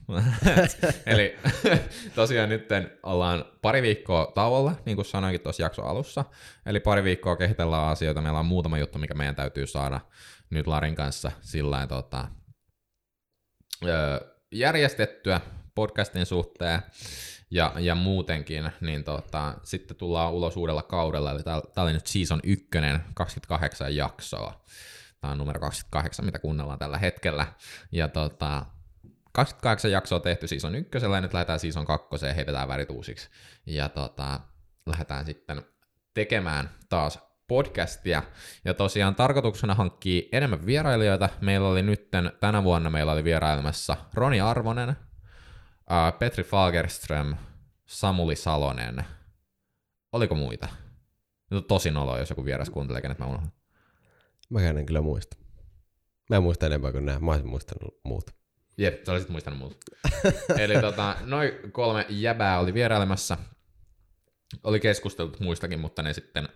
Eli 1.05 1.35
tosiaan 2.15 2.49
nyt 2.49 2.69
ollaan 3.03 3.45
pari 3.61 3.81
viikkoa 3.81 4.31
tauolla, 4.35 4.75
niin 4.85 4.95
kuin 4.95 5.05
sanoinkin 5.05 5.41
tuossa 5.41 5.63
jakson 5.63 5.85
alussa. 5.85 6.25
Eli 6.65 6.79
pari 6.79 7.03
viikkoa 7.03 7.35
kehitellään 7.35 7.87
asioita. 7.87 8.21
Meillä 8.21 8.39
on 8.39 8.45
muutama 8.45 8.77
juttu, 8.77 8.99
mikä 8.99 9.13
meidän 9.13 9.35
täytyy 9.35 9.67
saada 9.67 9.99
nyt 10.49 10.67
Larin 10.67 10.95
kanssa 10.95 11.31
sillä 11.41 11.87
tota, 11.87 12.27
järjestettyä 14.51 15.41
podcastin 15.75 16.25
suhteen 16.25 16.81
ja, 17.51 17.73
ja 17.79 17.95
muutenkin, 17.95 18.71
niin 18.81 19.03
tota, 19.03 19.53
sitten 19.63 19.97
tullaan 19.97 20.33
ulos 20.33 20.57
uudella 20.57 20.83
kaudella, 20.83 21.31
eli 21.31 21.43
tää, 21.43 21.61
tää 21.73 21.83
oli 21.83 21.93
nyt 21.93 22.07
season 22.07 22.39
1, 22.43 22.67
28 23.13 23.95
jaksoa. 23.95 24.63
Tämä 25.21 25.31
on 25.31 25.37
numero 25.37 25.59
28, 25.59 26.25
mitä 26.25 26.39
kuunnellaan 26.39 26.79
tällä 26.79 26.97
hetkellä. 26.97 27.47
Ja 27.91 28.07
tota, 28.07 28.65
28 29.31 29.91
jaksoa 29.91 30.19
tehty 30.19 30.47
season 30.47 30.75
1, 30.75 30.97
ja 30.97 31.21
nyt 31.21 31.33
lähdetään 31.33 31.59
season 31.59 31.85
2, 31.85 32.25
ja 32.25 32.33
heitetään 32.33 32.67
värit 32.67 32.89
uusiksi. 32.89 33.29
Ja 33.65 33.89
tota, 33.89 34.39
lähdetään 34.85 35.25
sitten 35.25 35.61
tekemään 36.13 36.69
taas 36.89 37.19
podcastia. 37.47 38.23
Ja 38.65 38.73
tosiaan 38.73 39.15
tarkoituksena 39.15 39.75
hankkii 39.75 40.29
enemmän 40.31 40.65
vierailijoita. 40.65 41.29
Meillä 41.41 41.67
oli 41.67 41.81
nytten, 41.81 42.31
tänä 42.39 42.63
vuonna 42.63 42.89
meillä 42.89 43.11
oli 43.11 43.23
vierailemassa 43.23 43.97
Roni 44.13 44.41
Arvonen, 44.41 44.95
ää, 45.89 46.11
Petri 46.11 46.43
Fagerström, 46.43 47.35
Samuli 47.85 48.35
Salonen. 48.35 49.05
Oliko 50.11 50.35
muita? 50.35 50.67
Nyt 51.51 51.57
on 51.57 51.67
tosi 51.67 51.91
noloa, 51.91 52.19
jos 52.19 52.29
joku 52.29 52.45
vieras 52.45 52.69
kuuntelee, 52.69 53.01
kenet 53.01 53.19
mä 53.19 53.25
unohdan. 53.25 53.51
Mä 54.49 54.69
en 54.69 54.85
kyllä 54.85 55.01
muista. 55.01 55.37
Mä 56.29 56.35
en 56.35 56.43
muista 56.43 56.65
enempää 56.65 56.91
kuin 56.91 57.05
nämä. 57.05 57.19
Mä 57.19 57.31
olisin 57.31 57.49
muistanut 57.49 57.99
muut. 58.03 58.31
Jep, 58.77 59.05
sä 59.05 59.11
olisit 59.11 59.29
muistanut 59.29 59.59
muuta. 59.59 59.77
Eli 60.63 60.81
tota, 60.81 61.15
noin 61.25 61.51
kolme 61.71 62.05
jäbää 62.09 62.59
oli 62.59 62.73
vierailemassa. 62.73 63.37
Oli 64.63 64.79
keskusteltu 64.79 65.43
muistakin, 65.43 65.79
mutta 65.79 66.03
ne 66.03 66.13
sitten 66.13 66.49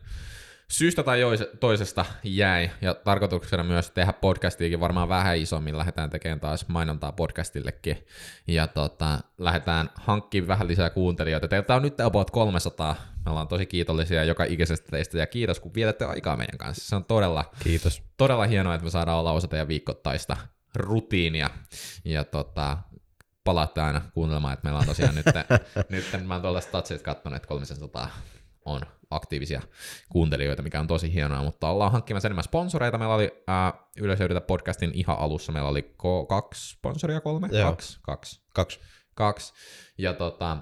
syystä 0.71 1.03
tai 1.03 1.21
toisesta 1.59 2.05
jäi. 2.23 2.69
Ja 2.81 2.93
tarkoituksena 2.93 3.63
myös 3.63 3.91
tehdä 3.91 4.13
podcastiakin 4.13 4.79
varmaan 4.79 5.09
vähän 5.09 5.37
isommin. 5.37 5.77
Lähdetään 5.77 6.09
tekemään 6.09 6.39
taas 6.39 6.67
mainontaa 6.67 7.11
podcastillekin. 7.11 8.05
Ja 8.47 8.67
tota, 8.67 9.19
lähdetään 9.37 9.89
hankkimaan 9.95 10.47
vähän 10.47 10.67
lisää 10.67 10.89
kuuntelijoita. 10.89 11.47
Teiltä 11.47 11.75
on 11.75 11.81
nyt 11.81 11.99
about 11.99 12.31
300. 12.31 12.95
Me 13.25 13.31
ollaan 13.31 13.47
tosi 13.47 13.65
kiitollisia 13.65 14.23
joka 14.23 14.43
ikisestä 14.43 14.91
teistä. 14.91 15.17
Ja 15.17 15.27
kiitos, 15.27 15.59
kun 15.59 15.73
vietätte 15.73 16.05
aikaa 16.05 16.37
meidän 16.37 16.57
kanssa. 16.57 16.89
Se 16.89 16.95
on 16.95 17.05
todella 17.05 17.51
Kiitos. 17.63 18.03
todella 18.17 18.45
hienoa, 18.45 18.75
että 18.75 18.85
me 18.85 18.91
saadaan 18.91 19.19
olla 19.19 19.31
osa 19.31 19.47
teidän 19.47 19.67
viikoittaista 19.67 20.37
rutiinia. 20.75 21.49
Ja 22.05 22.23
tota, 22.23 22.77
palaatte 23.43 23.81
aina 23.81 24.01
kuuntelemaan, 24.13 24.53
että 24.53 24.63
meillä 24.63 24.79
on 24.79 24.85
tosiaan 24.85 25.15
nyt, 25.15 25.25
nyt 25.89 26.27
mä 26.27 26.33
oon 26.33 26.41
tuolla 26.41 26.61
statsit 26.61 27.01
katsonut, 27.01 27.35
että 27.35 27.47
300 27.47 28.09
on 28.65 28.81
aktiivisia 29.09 29.61
kuuntelijoita, 30.09 30.61
mikä 30.63 30.79
on 30.79 30.87
tosi 30.87 31.13
hienoa, 31.13 31.43
mutta 31.43 31.69
ollaan 31.69 31.91
hankkimassa 31.91 32.27
enemmän 32.27 32.43
sponsoreita. 32.43 32.97
Meillä 32.97 33.15
oli 33.15 33.43
äh, 33.49 34.47
podcastin 34.47 34.91
ihan 34.93 35.17
alussa, 35.19 35.51
meillä 35.51 35.69
oli 35.69 35.95
ko- 36.03 36.25
kaksi 36.29 36.69
sponsoria, 36.69 37.21
kolme? 37.21 37.49
Joo. 37.51 37.69
Kaksi, 37.69 37.99
kaksi 38.01 38.41
Kaksi. 38.53 38.79
kaksi. 39.15 39.53
Ja 39.97 40.13
tota, 40.13 40.57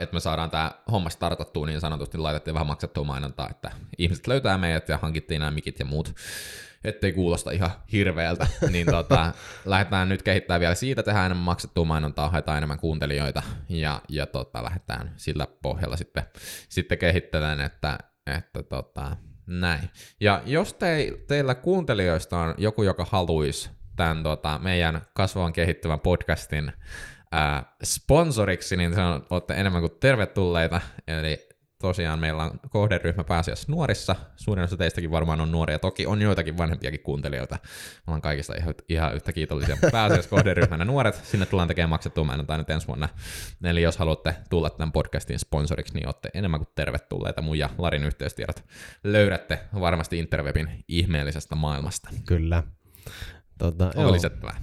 että 0.00 0.14
me 0.14 0.20
saadaan 0.20 0.50
tämä 0.50 0.72
homma 0.90 1.10
startattua 1.10 1.66
niin 1.66 1.80
sanotusti, 1.80 2.18
laitettiin 2.18 2.54
vähän 2.54 2.66
maksettua 2.66 3.04
mainontaa, 3.04 3.48
että 3.50 3.70
ihmiset 3.98 4.26
löytää 4.26 4.58
meidät 4.58 4.88
ja 4.88 4.98
hankittiin 4.98 5.38
nämä 5.38 5.50
mikit 5.50 5.78
ja 5.78 5.84
muut, 5.84 6.14
ettei 6.84 7.12
kuulosta 7.12 7.50
ihan 7.50 7.70
hirveältä, 7.92 8.46
niin 8.72 8.86
tota, 8.86 9.32
lähdetään 9.64 10.08
nyt 10.08 10.22
kehittämään 10.22 10.60
vielä 10.60 10.74
siitä, 10.74 11.02
tehdään 11.02 11.26
enemmän 11.26 11.44
maksettua 11.44 11.84
mainontaa, 11.84 12.30
haetaan 12.30 12.58
enemmän 12.58 12.78
kuuntelijoita 12.78 13.42
ja, 13.68 14.02
ja 14.08 14.26
tota, 14.26 14.64
lähdetään 14.64 15.12
sillä 15.16 15.46
pohjalla 15.62 15.96
sitten, 15.96 16.22
sitten 16.68 16.98
kehittelemään, 16.98 17.60
että, 17.60 17.98
että 18.36 18.62
tota, 18.62 19.16
näin. 19.46 19.90
Ja 20.20 20.42
jos 20.46 20.74
te, 20.74 21.12
teillä 21.28 21.54
kuuntelijoista 21.54 22.38
on 22.38 22.54
joku, 22.58 22.82
joka 22.82 23.06
haluaisi 23.10 23.70
tämän 23.96 24.22
tota, 24.22 24.58
meidän 24.62 25.00
kasvavan 25.14 25.52
kehittyvän 25.52 26.00
podcastin 26.00 26.72
ää, 27.32 27.76
sponsoriksi, 27.84 28.76
niin 28.76 28.94
se 28.94 29.00
on, 29.00 29.26
olette 29.30 29.54
enemmän 29.54 29.82
kuin 29.82 29.96
tervetulleita. 30.00 30.80
Eli 31.08 31.48
tosiaan 31.80 32.18
meillä 32.18 32.44
on 32.44 32.60
kohderyhmä 32.70 33.24
pääasiassa 33.24 33.72
nuorissa. 33.72 34.16
Suurin 34.36 34.64
osa 34.64 34.76
teistäkin 34.76 35.10
varmaan 35.10 35.40
on 35.40 35.52
nuoria. 35.52 35.78
Toki 35.78 36.06
on 36.06 36.22
joitakin 36.22 36.58
vanhempiakin 36.58 37.00
kuuntelijoita. 37.00 37.58
Me 37.62 38.02
ollaan 38.06 38.22
kaikista 38.22 38.54
ihan, 38.54 38.74
ihan 38.88 39.14
yhtä 39.14 39.32
kiitollisia. 39.32 39.76
Pääasiassa 39.92 40.30
kohderyhmänä 40.30 40.84
nuoret. 40.84 41.14
Sinne 41.24 41.46
tullaan 41.46 41.68
tekemään 41.68 41.90
maksettua 41.90 42.24
mainontaa 42.24 42.58
nyt 42.58 42.70
ensi 42.70 42.86
vuonna. 42.86 43.08
Eli 43.64 43.82
jos 43.82 43.98
haluatte 43.98 44.34
tulla 44.50 44.70
tämän 44.70 44.92
podcastin 44.92 45.38
sponsoriksi, 45.38 45.94
niin 45.94 46.06
olette 46.06 46.30
enemmän 46.34 46.60
kuin 46.60 46.68
tervetulleita. 46.74 47.42
Mun 47.42 47.58
ja 47.58 47.70
Larin 47.78 48.04
yhteystiedot 48.04 48.64
löydätte 49.04 49.60
varmasti 49.80 50.18
Interwebin 50.18 50.84
ihmeellisestä 50.88 51.54
maailmasta. 51.54 52.10
Kyllä. 52.26 52.62
Tota, 53.58 53.86
Onko 53.86 54.00
joo. 54.00 54.12
lisättävää? 54.12 54.60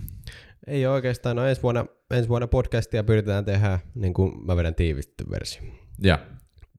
Ei 0.67 0.87
oikeastaan. 0.87 1.35
No 1.35 1.45
ensi 1.45 1.61
vuonna, 1.61 1.85
ensi 2.11 2.29
vuonna 2.29 2.47
podcastia 2.47 3.03
pyritään 3.03 3.45
tehdä, 3.45 3.79
niin 3.95 4.13
kuin 4.13 4.45
mä 4.45 4.55
vedän 4.55 4.75
tiivistetty 4.75 5.25
versio. 5.31 5.61
Ja, 6.01 6.19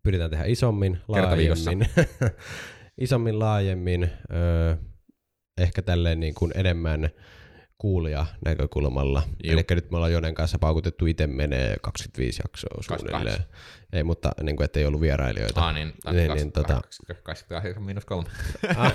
Pyritään 0.09 0.31
tehdä 0.31 0.45
isommin, 0.45 1.00
laajemmin. 1.09 1.88
isommin, 3.00 3.38
laajemmin. 3.38 4.11
Öö, 4.33 4.77
ehkä 5.59 5.83
tälleen 5.83 6.21
niin 6.21 6.35
kuin 6.35 6.53
enemmän 6.55 7.11
kuulija 7.79 8.27
näkökulmalla. 8.45 9.23
Eli 9.45 9.65
nyt 9.71 9.91
me 9.91 9.97
ollaan 9.97 10.12
Jonen 10.12 10.35
kanssa 10.35 10.59
paukutettu 10.59 11.07
itse 11.07 11.27
menee 11.27 11.77
25 11.83 12.43
jaksoa 12.45 12.83
suunnilleen. 12.83 13.43
Ei, 13.93 14.03
mutta 14.05 14.33
niin 14.43 14.57
kuin, 14.57 14.65
ettei 14.65 14.87
ollut 14.87 15.00
vierailijoita. 15.00 15.69
Ah, 15.69 15.75
niin, 15.75 15.93
Niin, 16.12 16.31
niin, 16.35 16.53
tota- 16.59 16.81
28 17.23 17.83
miinus 17.83 18.05
3. 18.05 18.29
Ah. 18.77 18.93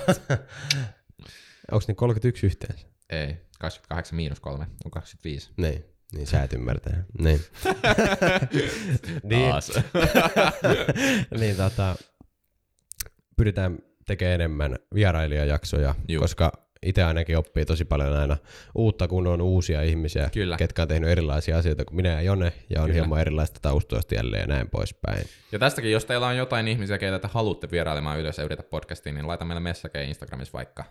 Onko 1.72 1.84
niin 1.88 1.96
31 1.96 2.46
yhteensä? 2.46 2.86
Ei, 3.10 3.36
28 3.58 4.16
miinus 4.16 4.40
3 4.40 4.66
on 4.84 4.90
25. 4.90 5.50
Niin, 5.56 5.84
niin 6.14 6.26
sä 6.26 6.42
et 6.42 6.52
ymmärtää. 6.52 7.04
Niin. 7.18 7.40
niin, 9.30 9.52
niin 11.40 11.56
tota, 11.56 11.96
pyritään 13.36 13.78
tekemään 14.06 14.34
enemmän 14.34 14.78
vierailijajaksoja, 14.94 15.94
Juu. 16.08 16.20
koska 16.22 16.52
itse 16.84 17.02
ainakin 17.02 17.38
oppii 17.38 17.64
tosi 17.64 17.84
paljon 17.84 18.16
aina 18.16 18.36
uutta, 18.74 19.08
kun 19.08 19.26
on 19.26 19.40
uusia 19.40 19.82
ihmisiä, 19.82 20.30
Kyllä. 20.32 20.56
ketkä 20.56 20.82
on 20.82 20.88
tehnyt 20.88 21.10
erilaisia 21.10 21.58
asioita 21.58 21.84
kuin 21.84 21.96
minä 21.96 22.08
ja 22.08 22.22
Jone, 22.22 22.52
ja 22.70 22.80
on 22.80 22.86
Kyllä. 22.86 22.94
hieman 22.94 23.20
erilaista 23.20 23.60
taustoista 23.62 24.14
jälleen 24.14 24.40
ja 24.40 24.46
näin 24.46 24.70
poispäin. 24.70 25.26
Ja 25.52 25.58
tästäkin, 25.58 25.92
jos 25.92 26.04
teillä 26.04 26.26
on 26.26 26.36
jotain 26.36 26.68
ihmisiä, 26.68 26.98
keitä 26.98 27.18
te 27.18 27.28
haluatte 27.32 27.70
vierailemaan 27.70 28.20
ylös 28.20 28.38
ja 28.38 28.44
yritä 28.44 28.62
podcastiin, 28.62 29.14
niin 29.14 29.26
laita 29.26 29.44
meille 29.44 29.60
messageen 29.60 30.08
Instagramissa 30.08 30.52
vaikka. 30.52 30.84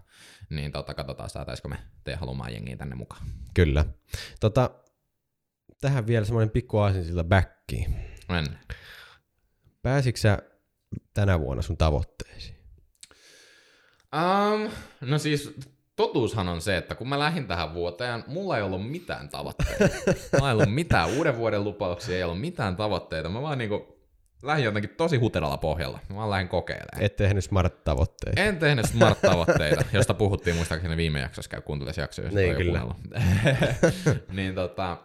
Niin 0.49 0.71
tota, 0.71 0.93
katsotaan, 0.93 1.29
saataisiko 1.29 1.69
me 1.69 1.77
te 2.03 2.15
haluamaan 2.15 2.53
jengiin 2.53 2.77
tänne 2.77 2.95
mukaan. 2.95 3.25
Kyllä. 3.53 3.85
Tota, 4.39 4.69
tähän 5.83 6.07
vielä 6.07 6.25
semmoinen 6.25 6.49
pikku 6.49 6.77
aasinsilta 6.77 7.23
backiin. 7.23 7.95
Men. 8.29 8.45
Pääsitkö 9.81 10.19
sä 10.21 10.37
tänä 11.13 11.39
vuonna 11.39 11.61
sun 11.61 11.77
tavoitteisiin? 11.77 12.55
Um, 14.15 14.71
no 15.01 15.17
siis 15.17 15.53
totuushan 15.95 16.47
on 16.47 16.61
se, 16.61 16.77
että 16.77 16.95
kun 16.95 17.09
mä 17.09 17.19
lähdin 17.19 17.47
tähän 17.47 17.73
vuoteen, 17.73 18.23
mulla 18.27 18.57
ei 18.57 18.63
ollut 18.63 18.91
mitään 18.91 19.29
tavoitteita. 19.29 19.83
Mulla 20.33 20.49
ei 20.49 20.53
ollut 20.53 20.73
mitään 20.73 21.09
uuden 21.09 21.37
vuoden 21.37 21.63
lupauksia, 21.63 22.17
ei 22.17 22.23
ollut 22.23 22.41
mitään 22.41 22.75
tavoitteita. 22.75 23.29
Mä 23.29 23.41
vaan 23.41 23.57
niinku 23.57 23.99
lähdin 24.43 24.65
jotenkin 24.65 24.95
tosi 24.97 25.17
huteralla 25.17 25.57
pohjalla. 25.57 25.99
Mä 26.09 26.15
vaan 26.15 26.29
lähdin 26.29 26.47
kokeilemaan. 26.47 27.01
Et 27.03 27.15
tehnyt 27.15 27.43
smart-tavoitteita. 27.43 28.41
En 28.41 28.57
tehnyt 28.57 28.85
smart-tavoitteita, 28.85 29.85
josta 29.93 30.13
puhuttiin 30.13 30.55
muistaakseni 30.55 30.97
viime 30.97 31.19
jaksossa, 31.19 31.49
käy 31.49 31.61
kuuntelisi 31.61 32.01
jaksoja, 32.01 32.27
jos 32.27 32.35
Niin, 32.35 32.55
kyllä. 32.55 32.81
niin 34.37 34.55
tota, 34.55 34.97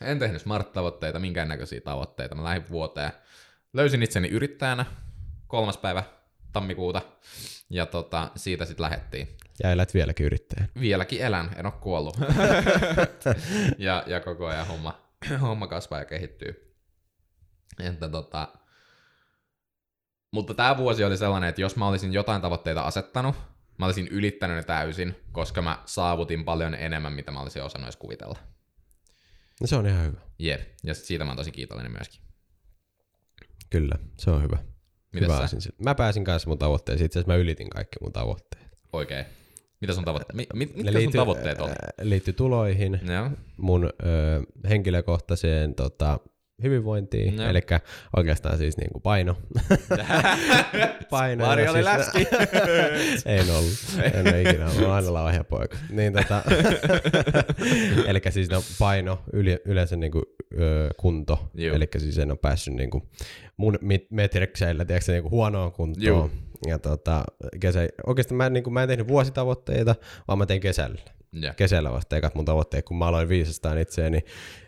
en 0.00 0.18
tehnyt 0.18 0.42
smart-tavoitteita, 0.42 1.18
minkäännäköisiä 1.18 1.80
tavoitteita. 1.80 2.34
Mä 2.34 2.44
lähdin 2.44 2.68
vuoteen. 2.70 3.12
Löysin 3.72 4.02
itseni 4.02 4.28
yrittäjänä 4.28 4.86
kolmas 5.46 5.76
päivä 5.78 6.02
tammikuuta, 6.52 7.02
ja 7.70 7.86
tota, 7.86 8.30
siitä 8.36 8.64
sitten 8.64 8.84
lähettiin. 8.84 9.28
Ja 9.62 9.70
elät 9.70 9.94
vieläkin 9.94 10.26
yrittäjän. 10.26 10.68
Vieläkin 10.80 11.20
elän, 11.20 11.50
en 11.56 11.66
ole 11.66 11.74
kuollut. 11.80 12.16
ja, 13.78 14.04
ja 14.06 14.20
koko 14.20 14.46
ajan 14.46 14.66
homma, 14.66 15.00
homma 15.40 15.66
kasvaa 15.66 15.98
ja 15.98 16.04
kehittyy. 16.04 16.76
Että 17.80 18.08
tota, 18.08 18.48
mutta 20.30 20.54
tämä 20.54 20.76
vuosi 20.76 21.04
oli 21.04 21.16
sellainen, 21.16 21.48
että 21.48 21.60
jos 21.60 21.76
mä 21.76 21.88
olisin 21.88 22.12
jotain 22.12 22.42
tavoitteita 22.42 22.82
asettanut, 22.82 23.36
mä 23.78 23.86
olisin 23.86 24.08
ylittänyt 24.08 24.56
ne 24.56 24.62
täysin, 24.62 25.16
koska 25.32 25.62
mä 25.62 25.78
saavutin 25.84 26.44
paljon 26.44 26.74
enemmän, 26.74 27.12
mitä 27.12 27.30
mä 27.30 27.40
olisin 27.40 27.62
osannut 27.62 27.86
edes 27.86 27.96
kuvitella. 27.96 28.38
No 29.60 29.66
se 29.66 29.76
on 29.76 29.86
ihan 29.86 30.06
hyvä. 30.06 30.20
Jep, 30.38 30.60
ja 30.84 30.94
siitä 30.94 31.24
mä 31.24 31.30
oon 31.30 31.36
tosi 31.36 31.52
kiitollinen 31.52 31.92
myöskin. 31.92 32.20
Kyllä, 33.70 33.94
se 34.18 34.30
on 34.30 34.42
hyvä. 34.42 34.58
Mites 35.12 35.28
hyvä 35.28 35.46
sä? 35.46 35.56
Mä 35.78 35.94
pääsin 35.94 36.24
kanssa 36.24 36.48
mun 36.48 36.58
tavoitteisiin. 36.58 37.06
Itse 37.06 37.18
asiassa 37.18 37.32
mä 37.32 37.36
ylitin 37.38 37.70
kaikki 37.70 37.96
mun 38.02 38.12
tavoitteet. 38.12 38.66
Oikein. 38.92 39.24
Mitä 39.80 39.92
sun, 39.92 40.04
tavoitte- 40.04 40.32
mi- 40.32 40.46
mit, 40.54 40.76
mitkä 40.76 40.92
sun 40.92 40.98
liittyy- 41.00 41.20
tavoitteet 41.20 41.60
oli? 41.60 41.70
äh, 41.70 41.76
Liittyy 42.02 42.34
tuloihin, 42.34 43.00
Joo, 43.14 43.30
mun 43.56 43.84
ö, 43.84 43.88
henkilökohtaiseen 44.68 45.74
tota, 45.74 46.18
hyvinvointiin, 46.62 47.36
Joo. 47.36 47.48
eli 47.48 47.60
oikeastaan 48.16 48.58
siis 48.58 48.76
niinku 48.76 49.00
paino. 49.00 49.36
paino. 51.10 51.46
Mari 51.46 51.68
oli 51.68 51.72
siis- 51.82 51.84
läski. 51.84 52.26
en 53.38 53.50
ollut. 53.50 53.72
En 54.14 54.28
ole 54.28 54.42
ikinä 54.42 54.66
ollut. 54.70 54.88
Aina 54.88 55.12
lauhia 55.12 55.44
poika. 55.44 55.76
Niin, 55.90 56.12
tota, 56.12 56.42
eli 58.08 58.20
siis 58.30 58.50
no, 58.50 58.62
paino, 58.78 59.18
yle, 59.32 59.60
yleensä 59.64 59.96
niinku, 59.96 60.22
ö, 60.60 60.88
kunto. 60.96 61.50
Eli 61.58 61.88
siis 61.98 62.18
en 62.18 62.30
ole 62.30 62.38
päässyt 62.42 62.74
niinku, 62.74 63.08
mun 63.56 63.78
mit- 63.80 64.10
metrikseillä 64.10 64.84
tiedätkö, 64.84 65.12
niinku 65.12 65.30
huonoon 65.30 65.72
kuntoon. 65.72 66.04
Juu. 66.06 66.30
Ja 66.66 66.78
tota, 66.78 67.24
kesä, 67.60 67.88
oikeastaan 68.06 68.36
mä, 68.36 68.50
niinku, 68.50 68.70
mä 68.70 68.82
en 68.82 68.88
tehnyt 68.88 69.08
vuositavoitteita, 69.08 69.94
vaan 70.28 70.38
mä 70.38 70.46
tein 70.46 70.60
kesällä 70.60 71.00
Joo. 71.40 71.52
kesällä 71.56 71.92
vasta 71.92 72.16
ekat 72.16 72.34
mun 72.34 72.44
tavoitteet, 72.44 72.84
kun 72.84 72.98
mä 72.98 73.06
aloin 73.06 73.28
viisastaan 73.28 73.78
itseäni 73.78 74.24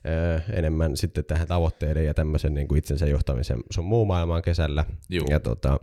ö, 0.06 0.40
enemmän 0.52 0.96
sitten 0.96 1.24
tähän 1.24 1.48
tavoitteiden 1.48 2.04
ja 2.04 2.14
tämmöisen 2.14 2.54
niin 2.54 2.68
kuin 2.68 2.78
itsensä 2.78 3.06
johtamisen 3.06 3.58
sun 3.70 3.84
muu 3.84 4.04
maailmaan 4.04 4.42
kesällä. 4.42 4.84
Juu. 5.08 5.26
Ja 5.30 5.40
tota, 5.40 5.80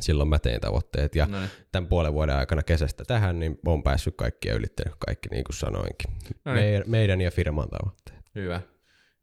silloin 0.00 0.28
mä 0.28 0.38
tein 0.38 0.60
tavoitteet. 0.60 1.14
Ja 1.14 1.26
No 1.26 1.38
niin. 1.38 1.50
tämän 1.72 1.88
puolen 1.88 2.12
vuoden 2.12 2.36
aikana 2.36 2.62
kesästä 2.62 3.04
tähän, 3.04 3.40
niin 3.40 3.58
on 3.66 3.82
päässyt 3.82 4.16
kaikki 4.16 4.48
ja 4.48 4.54
ylittänyt 4.54 4.94
kaikki, 5.06 5.28
niin 5.28 5.44
kuin 5.44 5.56
sanoinkin. 5.56 6.10
No 6.44 6.54
niin. 6.54 6.82
Meidän, 6.86 7.20
ja 7.20 7.30
firman 7.30 7.68
tavoitteet. 7.68 8.20
Hyvä. 8.34 8.60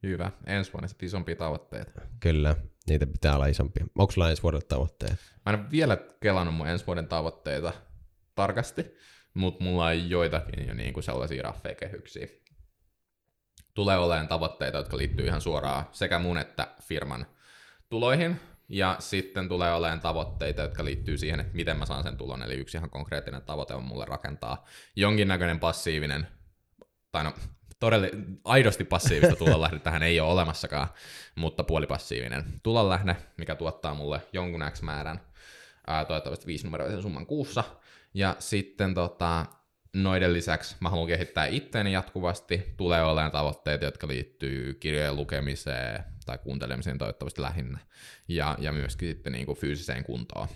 Hyvä. 0.03 0.31
Ensi 0.45 0.73
vuonna 0.73 0.87
sitten 0.87 1.05
isompia 1.05 1.35
tavoitteita. 1.35 2.01
Kyllä, 2.19 2.55
niitä 2.89 3.07
pitää 3.07 3.35
olla 3.35 3.45
isompia. 3.45 3.85
Onko 3.97 4.11
sulla 4.11 4.29
ensi 4.29 4.43
vuodelle 4.43 4.65
tavoitteet? 4.67 5.15
Mä 5.45 5.53
en 5.53 5.59
ole 5.59 5.71
vielä 5.71 5.97
kelannut 6.19 6.55
mun 6.55 6.67
ensi 6.67 6.87
vuoden 6.87 7.07
tavoitteita 7.07 7.73
tarkasti, 8.35 8.95
mutta 9.37 9.63
mulla 9.63 9.85
on 9.85 10.09
joitakin 10.09 10.67
jo 10.67 10.73
niinku 10.73 11.01
sellaisia 11.01 11.43
raffeja 11.43 11.75
kehyksiä. 11.75 12.27
Tulee 13.73 13.97
olemaan 13.97 14.27
tavoitteita, 14.27 14.77
jotka 14.77 14.97
liittyy 14.97 15.25
ihan 15.25 15.41
suoraan 15.41 15.85
sekä 15.91 16.19
mun 16.19 16.37
että 16.37 16.67
firman 16.81 17.25
tuloihin, 17.89 18.39
ja 18.69 18.95
sitten 18.99 19.49
tulee 19.49 19.73
olemaan 19.73 19.99
tavoitteita, 19.99 20.61
jotka 20.61 20.85
liittyy 20.85 21.17
siihen, 21.17 21.39
että 21.39 21.55
miten 21.55 21.77
mä 21.77 21.85
saan 21.85 22.03
sen 22.03 22.17
tulon. 22.17 22.43
Eli 22.43 22.53
yksi 22.55 22.77
ihan 22.77 22.89
konkreettinen 22.89 23.41
tavoite 23.41 23.73
on 23.73 23.83
mulle 23.83 24.05
rakentaa 24.05 24.65
jonkinnäköinen 24.95 25.59
passiivinen, 25.59 26.27
tai 27.11 27.23
no 27.23 27.33
todella 27.79 28.07
aidosti 28.43 28.83
passiivista 28.83 29.35
tulonlähdettä 29.45 29.83
tähän 29.83 30.03
ei 30.03 30.19
ole 30.19 30.31
olemassakaan, 30.31 30.87
mutta 31.35 31.63
puolipassiivinen 31.63 32.43
tulonlähde, 32.63 33.15
mikä 33.37 33.55
tuottaa 33.55 33.93
mulle 33.93 34.21
jonkun 34.33 34.63
X 34.71 34.81
määrän, 34.81 35.21
ää, 35.87 36.05
toivottavasti 36.05 36.47
viisinumeroisen 36.47 37.01
summan 37.01 37.25
kuussa. 37.25 37.63
Ja 38.13 38.35
sitten 38.39 38.93
tota, 38.93 39.45
noiden 39.95 40.33
lisäksi 40.33 40.75
mä 40.79 40.89
haluan 40.89 41.07
kehittää 41.07 41.45
itteeni 41.45 41.91
jatkuvasti. 41.91 42.73
Tulee 42.77 43.03
olemaan 43.03 43.31
tavoitteita, 43.31 43.85
jotka 43.85 44.07
liittyy 44.07 44.73
kirjojen 44.73 45.15
lukemiseen 45.15 46.03
tai 46.25 46.37
kuuntelemiseen 46.37 46.97
toivottavasti 46.97 47.41
lähinnä. 47.41 47.79
Ja, 48.27 48.57
ja 48.59 48.71
myöskin 48.71 49.09
sitten 49.09 49.33
niinku 49.33 49.55
fyysiseen 49.55 50.03
kuntoon 50.03 50.47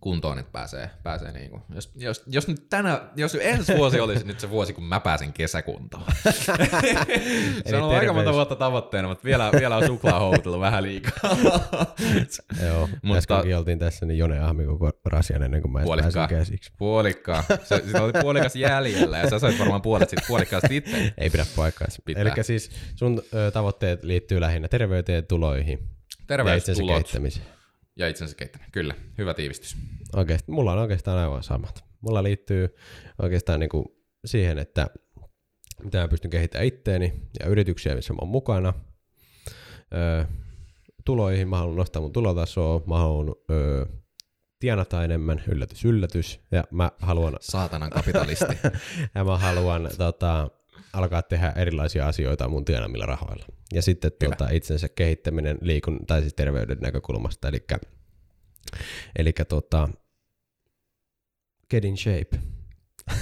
kuntoon, 0.00 0.38
että 0.38 0.52
pääsee, 0.52 0.90
pääsee 1.02 1.32
niinku. 1.32 1.60
Jos, 1.74 1.92
jos, 1.96 2.22
jos, 2.26 2.48
nyt 2.48 2.68
tänä, 2.70 3.00
jos 3.16 3.36
ensi 3.40 3.76
vuosi 3.76 4.00
olisi 4.00 4.26
nyt 4.26 4.40
se 4.40 4.50
vuosi, 4.50 4.72
kun 4.72 4.84
mä 4.84 5.00
pääsen 5.00 5.32
kesäkuntoon. 5.32 6.04
se 7.66 7.76
on 7.76 7.82
ollut 7.82 7.98
aika 7.98 8.12
monta 8.12 8.32
vuotta 8.32 8.56
tavoitteena, 8.56 9.08
mutta 9.08 9.24
vielä, 9.24 9.50
vielä 9.52 9.76
on 9.76 9.86
suklaahoukutellut 9.86 10.60
vähän 10.60 10.82
liikaa. 10.82 11.12
Joo, 12.66 12.88
Mutta- 13.02 13.18
äskenkin 13.18 13.56
oltiin 13.56 13.78
tässä, 13.78 14.06
niin 14.06 14.18
Jone 14.18 14.38
ahmi 14.38 14.66
koko 14.66 14.90
rasian 15.04 15.42
ennen 15.42 15.62
kuin 15.62 15.72
mä 15.72 15.78
edes 15.78 15.86
Puolikkaa. 15.86 16.12
pääsin 16.28 16.38
käsiksi. 16.38 16.72
Puolikkaa. 16.78 17.44
Se, 17.64 18.00
oli 18.00 18.12
puolikas 18.20 18.56
jäljellä 18.56 19.18
ja 19.18 19.30
sä 19.30 19.38
sait 19.38 19.58
varmaan 19.58 19.82
puolet 19.82 20.10
siitä 20.10 20.24
puolikkaasta 20.28 20.68
itse. 20.70 21.12
Ei 21.18 21.30
pidä. 21.30 21.46
Pitää. 22.04 22.22
Eli 22.22 22.30
siis 22.44 22.70
sun 22.94 23.22
tavoitteet 23.52 24.04
liittyy 24.04 24.40
lähinnä 24.40 24.68
terveyteen, 24.68 25.26
tuloihin 25.26 25.78
ja 25.78 25.78
itsensä 25.78 26.26
Terveystulot 26.26 27.02
kehittämiseen. 27.02 27.46
Ja 27.96 28.08
itsensä 28.08 28.36
kehittäminen. 28.36 28.72
Kyllä, 28.72 28.94
hyvä 29.18 29.34
tiivistys. 29.34 29.76
Oikeasti, 30.16 30.52
mulla 30.52 30.72
on 30.72 30.78
oikeastaan 30.78 31.18
aivan 31.18 31.42
samat. 31.42 31.84
Mulla 32.00 32.22
liittyy 32.22 32.76
oikeastaan 33.22 33.60
niin 33.60 33.70
kuin 33.70 33.84
siihen, 34.24 34.58
että 34.58 34.86
mitä 35.82 35.98
mä 35.98 36.08
pystyn 36.08 36.30
kehittämään 36.30 36.66
itteeni 36.66 37.12
ja 37.40 37.46
yrityksiä, 37.46 37.94
missä 37.94 38.12
mä 38.12 38.18
oon 38.20 38.28
mukana. 38.28 38.72
Öö, 39.94 40.24
tuloihin, 41.04 41.48
mä 41.48 41.58
haluan 41.58 41.76
nostaa 41.76 42.02
mun 42.02 42.12
tulotasoa, 42.12 42.82
mä 42.86 42.98
haluan 42.98 43.34
öö, 43.50 43.86
tienata 44.58 45.04
enemmän, 45.04 45.42
yllätys, 45.48 45.84
yllätys, 45.84 46.40
ja 46.50 46.64
mä 46.70 46.90
haluan, 46.98 47.36
Saatanan 47.40 47.90
kapitalisti. 47.90 48.58
ja 49.14 49.24
mä 49.24 49.38
haluan 49.38 49.90
tota, 49.98 50.48
alkaa 50.92 51.22
tehdä 51.22 51.52
erilaisia 51.56 52.06
asioita 52.06 52.48
mun 52.48 52.64
tienamilla 52.64 53.06
rahoilla. 53.06 53.46
Ja 53.72 53.82
sitten 53.82 54.12
Hyvä. 54.22 54.36
tota, 54.36 54.50
itsensä 54.50 54.88
kehittäminen 54.88 55.58
liikun, 55.60 56.06
tai 56.06 56.20
siis 56.20 56.34
terveyden 56.34 56.78
näkökulmasta, 56.80 57.48
eli, 57.48 57.64
eli 59.18 59.32
tota, 59.48 59.88
get 61.70 61.84
in 61.84 61.96
shape. 61.96 62.38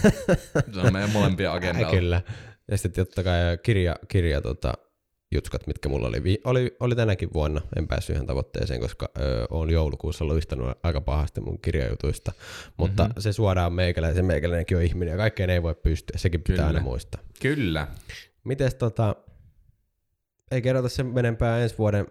Se 0.75 0.81
on 0.81 0.93
meidän 0.93 1.11
molempia 1.11 1.53
agendalla. 1.53 1.91
Kyllä. 1.91 2.23
Ja 2.71 2.79
sitten 2.79 3.07
totta 3.07 3.23
kai 3.23 3.59
kirja, 3.63 3.97
kirja 4.09 4.41
tota, 4.41 4.75
jutskat, 5.35 5.67
mitkä 5.67 5.89
mulla 5.89 6.09
oli, 6.09 6.41
oli, 6.45 6.77
oli 6.81 6.97
tänäkin 6.97 7.33
vuonna. 7.35 7.61
En 7.77 7.89
päässyt 7.89 8.15
ihan 8.15 8.27
tavoitteeseen, 8.27 8.81
koska 8.81 9.09
ö, 9.19 9.47
olen 9.51 9.71
joulukuussa 9.71 10.25
luistanut 10.25 10.79
aika 10.83 11.01
pahasti 11.01 11.41
mun 11.41 11.61
kirjajutuista. 11.61 12.33
Mutta 12.77 13.03
mm-hmm. 13.05 13.21
se 13.21 13.33
suoraan 13.33 13.73
meikäläisen, 13.73 14.25
meikäläinenkin 14.25 14.77
on 14.77 14.83
ihminen 14.83 15.13
ja 15.13 15.17
kaikkeen 15.19 15.51
ei 15.51 15.63
voi 15.63 15.75
pystyä. 15.75 16.19
Sekin 16.19 16.43
pitää 16.43 16.57
Kyllä. 16.57 16.67
aina 16.67 16.81
muistaa. 16.81 17.23
Kyllä. 17.41 17.89
Mites 18.45 18.75
tota, 18.75 19.17
ei 20.55 20.63
kerrota 20.63 20.89
sen 20.89 21.07
menempää 21.07 21.59
ensi 21.59 21.79
vuoden 21.79 22.07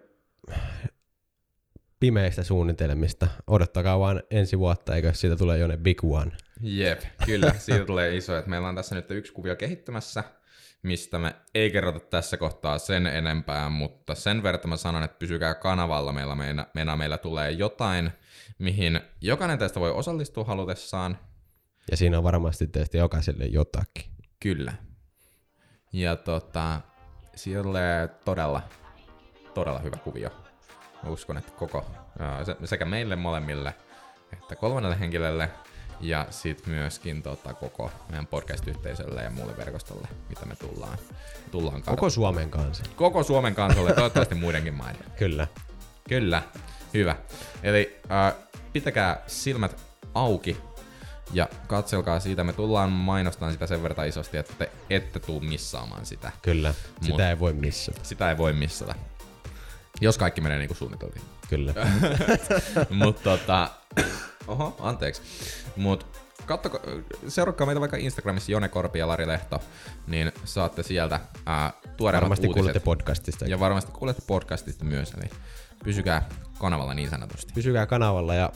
pimeistä 2.00 2.44
suunnitelmista. 2.44 3.28
Odottakaa 3.48 4.00
vaan 4.00 4.24
ensi 4.32 4.60
vuotta, 4.60 4.96
eikö 4.96 5.14
siitä 5.14 5.36
tule 5.36 5.58
jo 5.58 5.68
ne 5.68 5.78
big 5.78 6.04
one. 6.04 6.32
Jep, 6.62 7.02
kyllä. 7.26 7.54
Siitä 7.58 7.86
tulee 7.86 8.18
iso, 8.18 8.38
että 8.38 8.50
meillä 8.50 8.70
on 8.70 8.76
tässä 8.76 8.96
nyt 8.96 9.12
yksi 9.12 9.34
kuvio 9.34 9.56
kehittymässä, 9.56 10.24
mistä 10.84 11.20
me 11.20 11.36
ei 11.56 11.72
kerrota 11.72 12.00
tässä 12.00 12.38
kohtaa 12.38 12.78
sen 12.78 13.08
enempää, 13.08 13.70
mutta 13.70 14.16
sen 14.16 14.44
verran 14.44 14.70
mä 14.70 14.78
sanon, 14.78 15.04
että 15.04 15.20
pysykää 15.20 15.56
kanavalla. 15.56 16.12
Meillä, 16.12 16.36
meillä, 16.36 16.68
meillä, 16.74 16.96
meillä 16.96 17.18
tulee 17.18 17.52
jotain, 17.52 18.12
mihin 18.60 19.02
jokainen 19.22 19.60
teistä 19.60 19.80
voi 19.80 19.92
osallistua 19.92 20.44
halutessaan. 20.44 21.18
Ja 21.92 21.98
siinä 21.98 22.18
on 22.18 22.24
varmasti 22.24 22.68
teistä 22.68 22.98
jokaiselle 22.98 23.46
jotakin. 23.46 24.06
Kyllä. 24.40 24.74
Ja 25.94 26.16
tota, 26.16 26.82
siitä 27.36 27.64
tulee 27.64 28.08
todella, 28.08 28.62
todella 29.54 29.80
hyvä 29.80 29.98
kuvio. 29.98 30.30
Mä 31.04 31.10
uskon, 31.10 31.38
että 31.38 31.52
koko, 31.52 31.86
se- 32.46 32.68
sekä 32.68 32.86
meille 32.86 33.16
molemmille, 33.16 33.74
että 34.34 34.56
kolmannelle 34.56 35.00
henkilölle, 35.00 35.50
ja 36.02 36.28
sitten 36.30 36.74
myöskin 36.74 37.24
tota, 37.24 37.54
koko 37.54 37.92
meidän 38.10 38.28
podcast-yhteisölle 38.28 39.24
ja 39.24 39.30
muulle 39.30 39.58
verkostolle, 39.58 40.08
mitä 40.30 40.46
me 40.46 40.56
tullaan, 40.56 40.98
tullaan 41.52 41.82
Koko 41.82 41.96
Koko... 41.96 42.10
Suomen 42.10 42.50
kanssa. 42.50 42.84
koko 42.96 43.24
Suomen 43.24 43.56
kansalle, 43.56 43.94
toivottavasti 43.94 44.36
muidenkin 44.36 44.74
maiden. 44.74 45.04
Kyllä. 45.20 45.48
Kyllä, 46.10 46.44
hyvä. 46.94 47.16
Eli 47.64 48.00
äh, 48.12 48.34
pitäkää 48.74 49.22
silmät 49.28 49.78
auki 50.14 50.58
ja 51.34 51.48
katselkaa 51.68 52.20
siitä. 52.20 52.44
Me 52.44 52.54
tullaan 52.54 52.92
mainostamaan 52.92 53.54
sitä 53.54 53.68
sen 53.68 53.84
verran 53.84 54.08
isosti, 54.08 54.38
että 54.38 54.54
te 54.58 54.72
ette 54.90 55.20
tuu 55.20 55.40
missaamaan 55.40 56.06
sitä. 56.06 56.32
Kyllä. 56.42 56.74
Sitä 57.02 57.14
Mut- 57.14 57.22
ei 57.22 57.40
voi 57.40 57.54
missata. 57.54 58.00
Sitä 58.04 58.30
ei 58.30 58.38
voi 58.38 58.54
missata. 58.54 58.96
Jos 60.02 60.18
kaikki 60.18 60.42
menee 60.42 60.58
niin 60.58 60.68
kuin 60.68 60.78
suunniteltiin. 60.78 61.26
Kyllä. 61.50 61.74
Mutta 62.90 63.24
tota... 63.24 63.70
Oho, 64.48 64.76
anteeksi. 64.80 65.22
Mut 65.76 66.08
kattoko, 66.46 66.80
seuratkaa 67.28 67.68
meitä 67.68 67.80
vaikka 67.80 67.98
Instagramissa 67.98 68.52
Jone 68.52 68.70
Korpi 68.70 69.00
ja 69.00 69.08
Lari 69.08 69.28
Lehto, 69.28 69.60
niin 70.08 70.32
saatte 70.46 70.84
sieltä 70.84 71.20
ää, 71.46 71.74
tuoreimmat 71.98 72.24
Varmasti 72.24 72.48
uutiset. 72.48 72.62
kuulette 72.62 72.80
podcastista. 72.80 73.46
Ja 73.46 73.60
varmasti 73.60 73.92
kuulette 73.92 74.22
podcastista 74.28 74.86
myös, 74.86 75.14
eli 75.14 75.30
pysykää 75.84 76.30
kanavalla 76.60 76.94
niin 76.94 77.10
sanotusti. 77.10 77.54
Pysykää 77.54 77.86
kanavalla 77.86 78.36
ja 78.36 78.52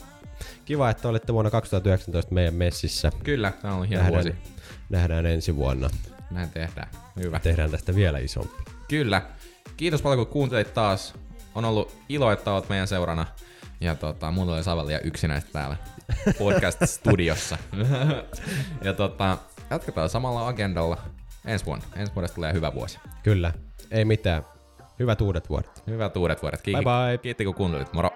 kiva, 0.64 0.90
että 0.90 1.08
olette 1.08 1.32
vuonna 1.32 1.50
2019 1.50 2.34
meidän 2.34 2.54
messissä. 2.54 3.12
Kyllä, 3.24 3.52
tämä 3.62 3.74
on 3.74 3.88
hieno 3.88 4.02
Nähdään, 4.02 4.24
vuosi. 4.24 4.38
nähdään 4.88 5.26
ensi 5.26 5.56
vuonna. 5.56 5.90
Näin 6.30 6.50
tehdään. 6.50 6.88
Hyvä. 7.16 7.40
Tehdään 7.40 7.70
tästä 7.70 7.94
vielä 7.94 8.18
isompi. 8.18 8.54
Kyllä. 8.88 9.22
Kiitos 9.76 10.02
paljon, 10.02 10.18
kun 10.26 10.32
kuuntelit 10.32 10.74
taas. 10.74 11.14
On 11.54 11.64
ollut 11.64 11.96
ilo, 12.08 12.32
että 12.32 12.52
olet 12.52 12.68
meidän 12.68 12.88
seurana. 12.88 13.26
Ja 13.80 13.94
tota, 13.94 14.30
mun 14.30 14.48
oli 14.48 14.64
Savallia 14.64 15.00
yksinäistä 15.00 15.50
täällä 15.52 15.76
podcast-studiossa. 16.38 17.58
ja 18.84 18.92
tota, 18.92 19.38
jatketaan 19.70 20.08
samalla 20.08 20.48
agendalla 20.48 20.96
ensi 21.44 21.66
vuonna. 21.66 21.84
Ensi 21.96 22.14
vuodesta 22.14 22.34
tulee 22.34 22.52
hyvä 22.52 22.74
vuosi. 22.74 22.98
Kyllä. 23.22 23.52
Ei 23.90 24.04
mitään. 24.04 24.44
Hyvät 24.98 25.20
uudet 25.20 25.48
vuodet. 25.50 25.82
Hyvät 25.86 26.16
uudet 26.16 26.42
vuodet. 26.42 26.62
Kiitti, 26.62 26.84
Bye 26.84 27.08
bye. 27.08 27.18
kiitti 27.18 27.44
kun 27.44 27.54
kuuntelit. 27.54 27.92
Moro. 27.92 28.10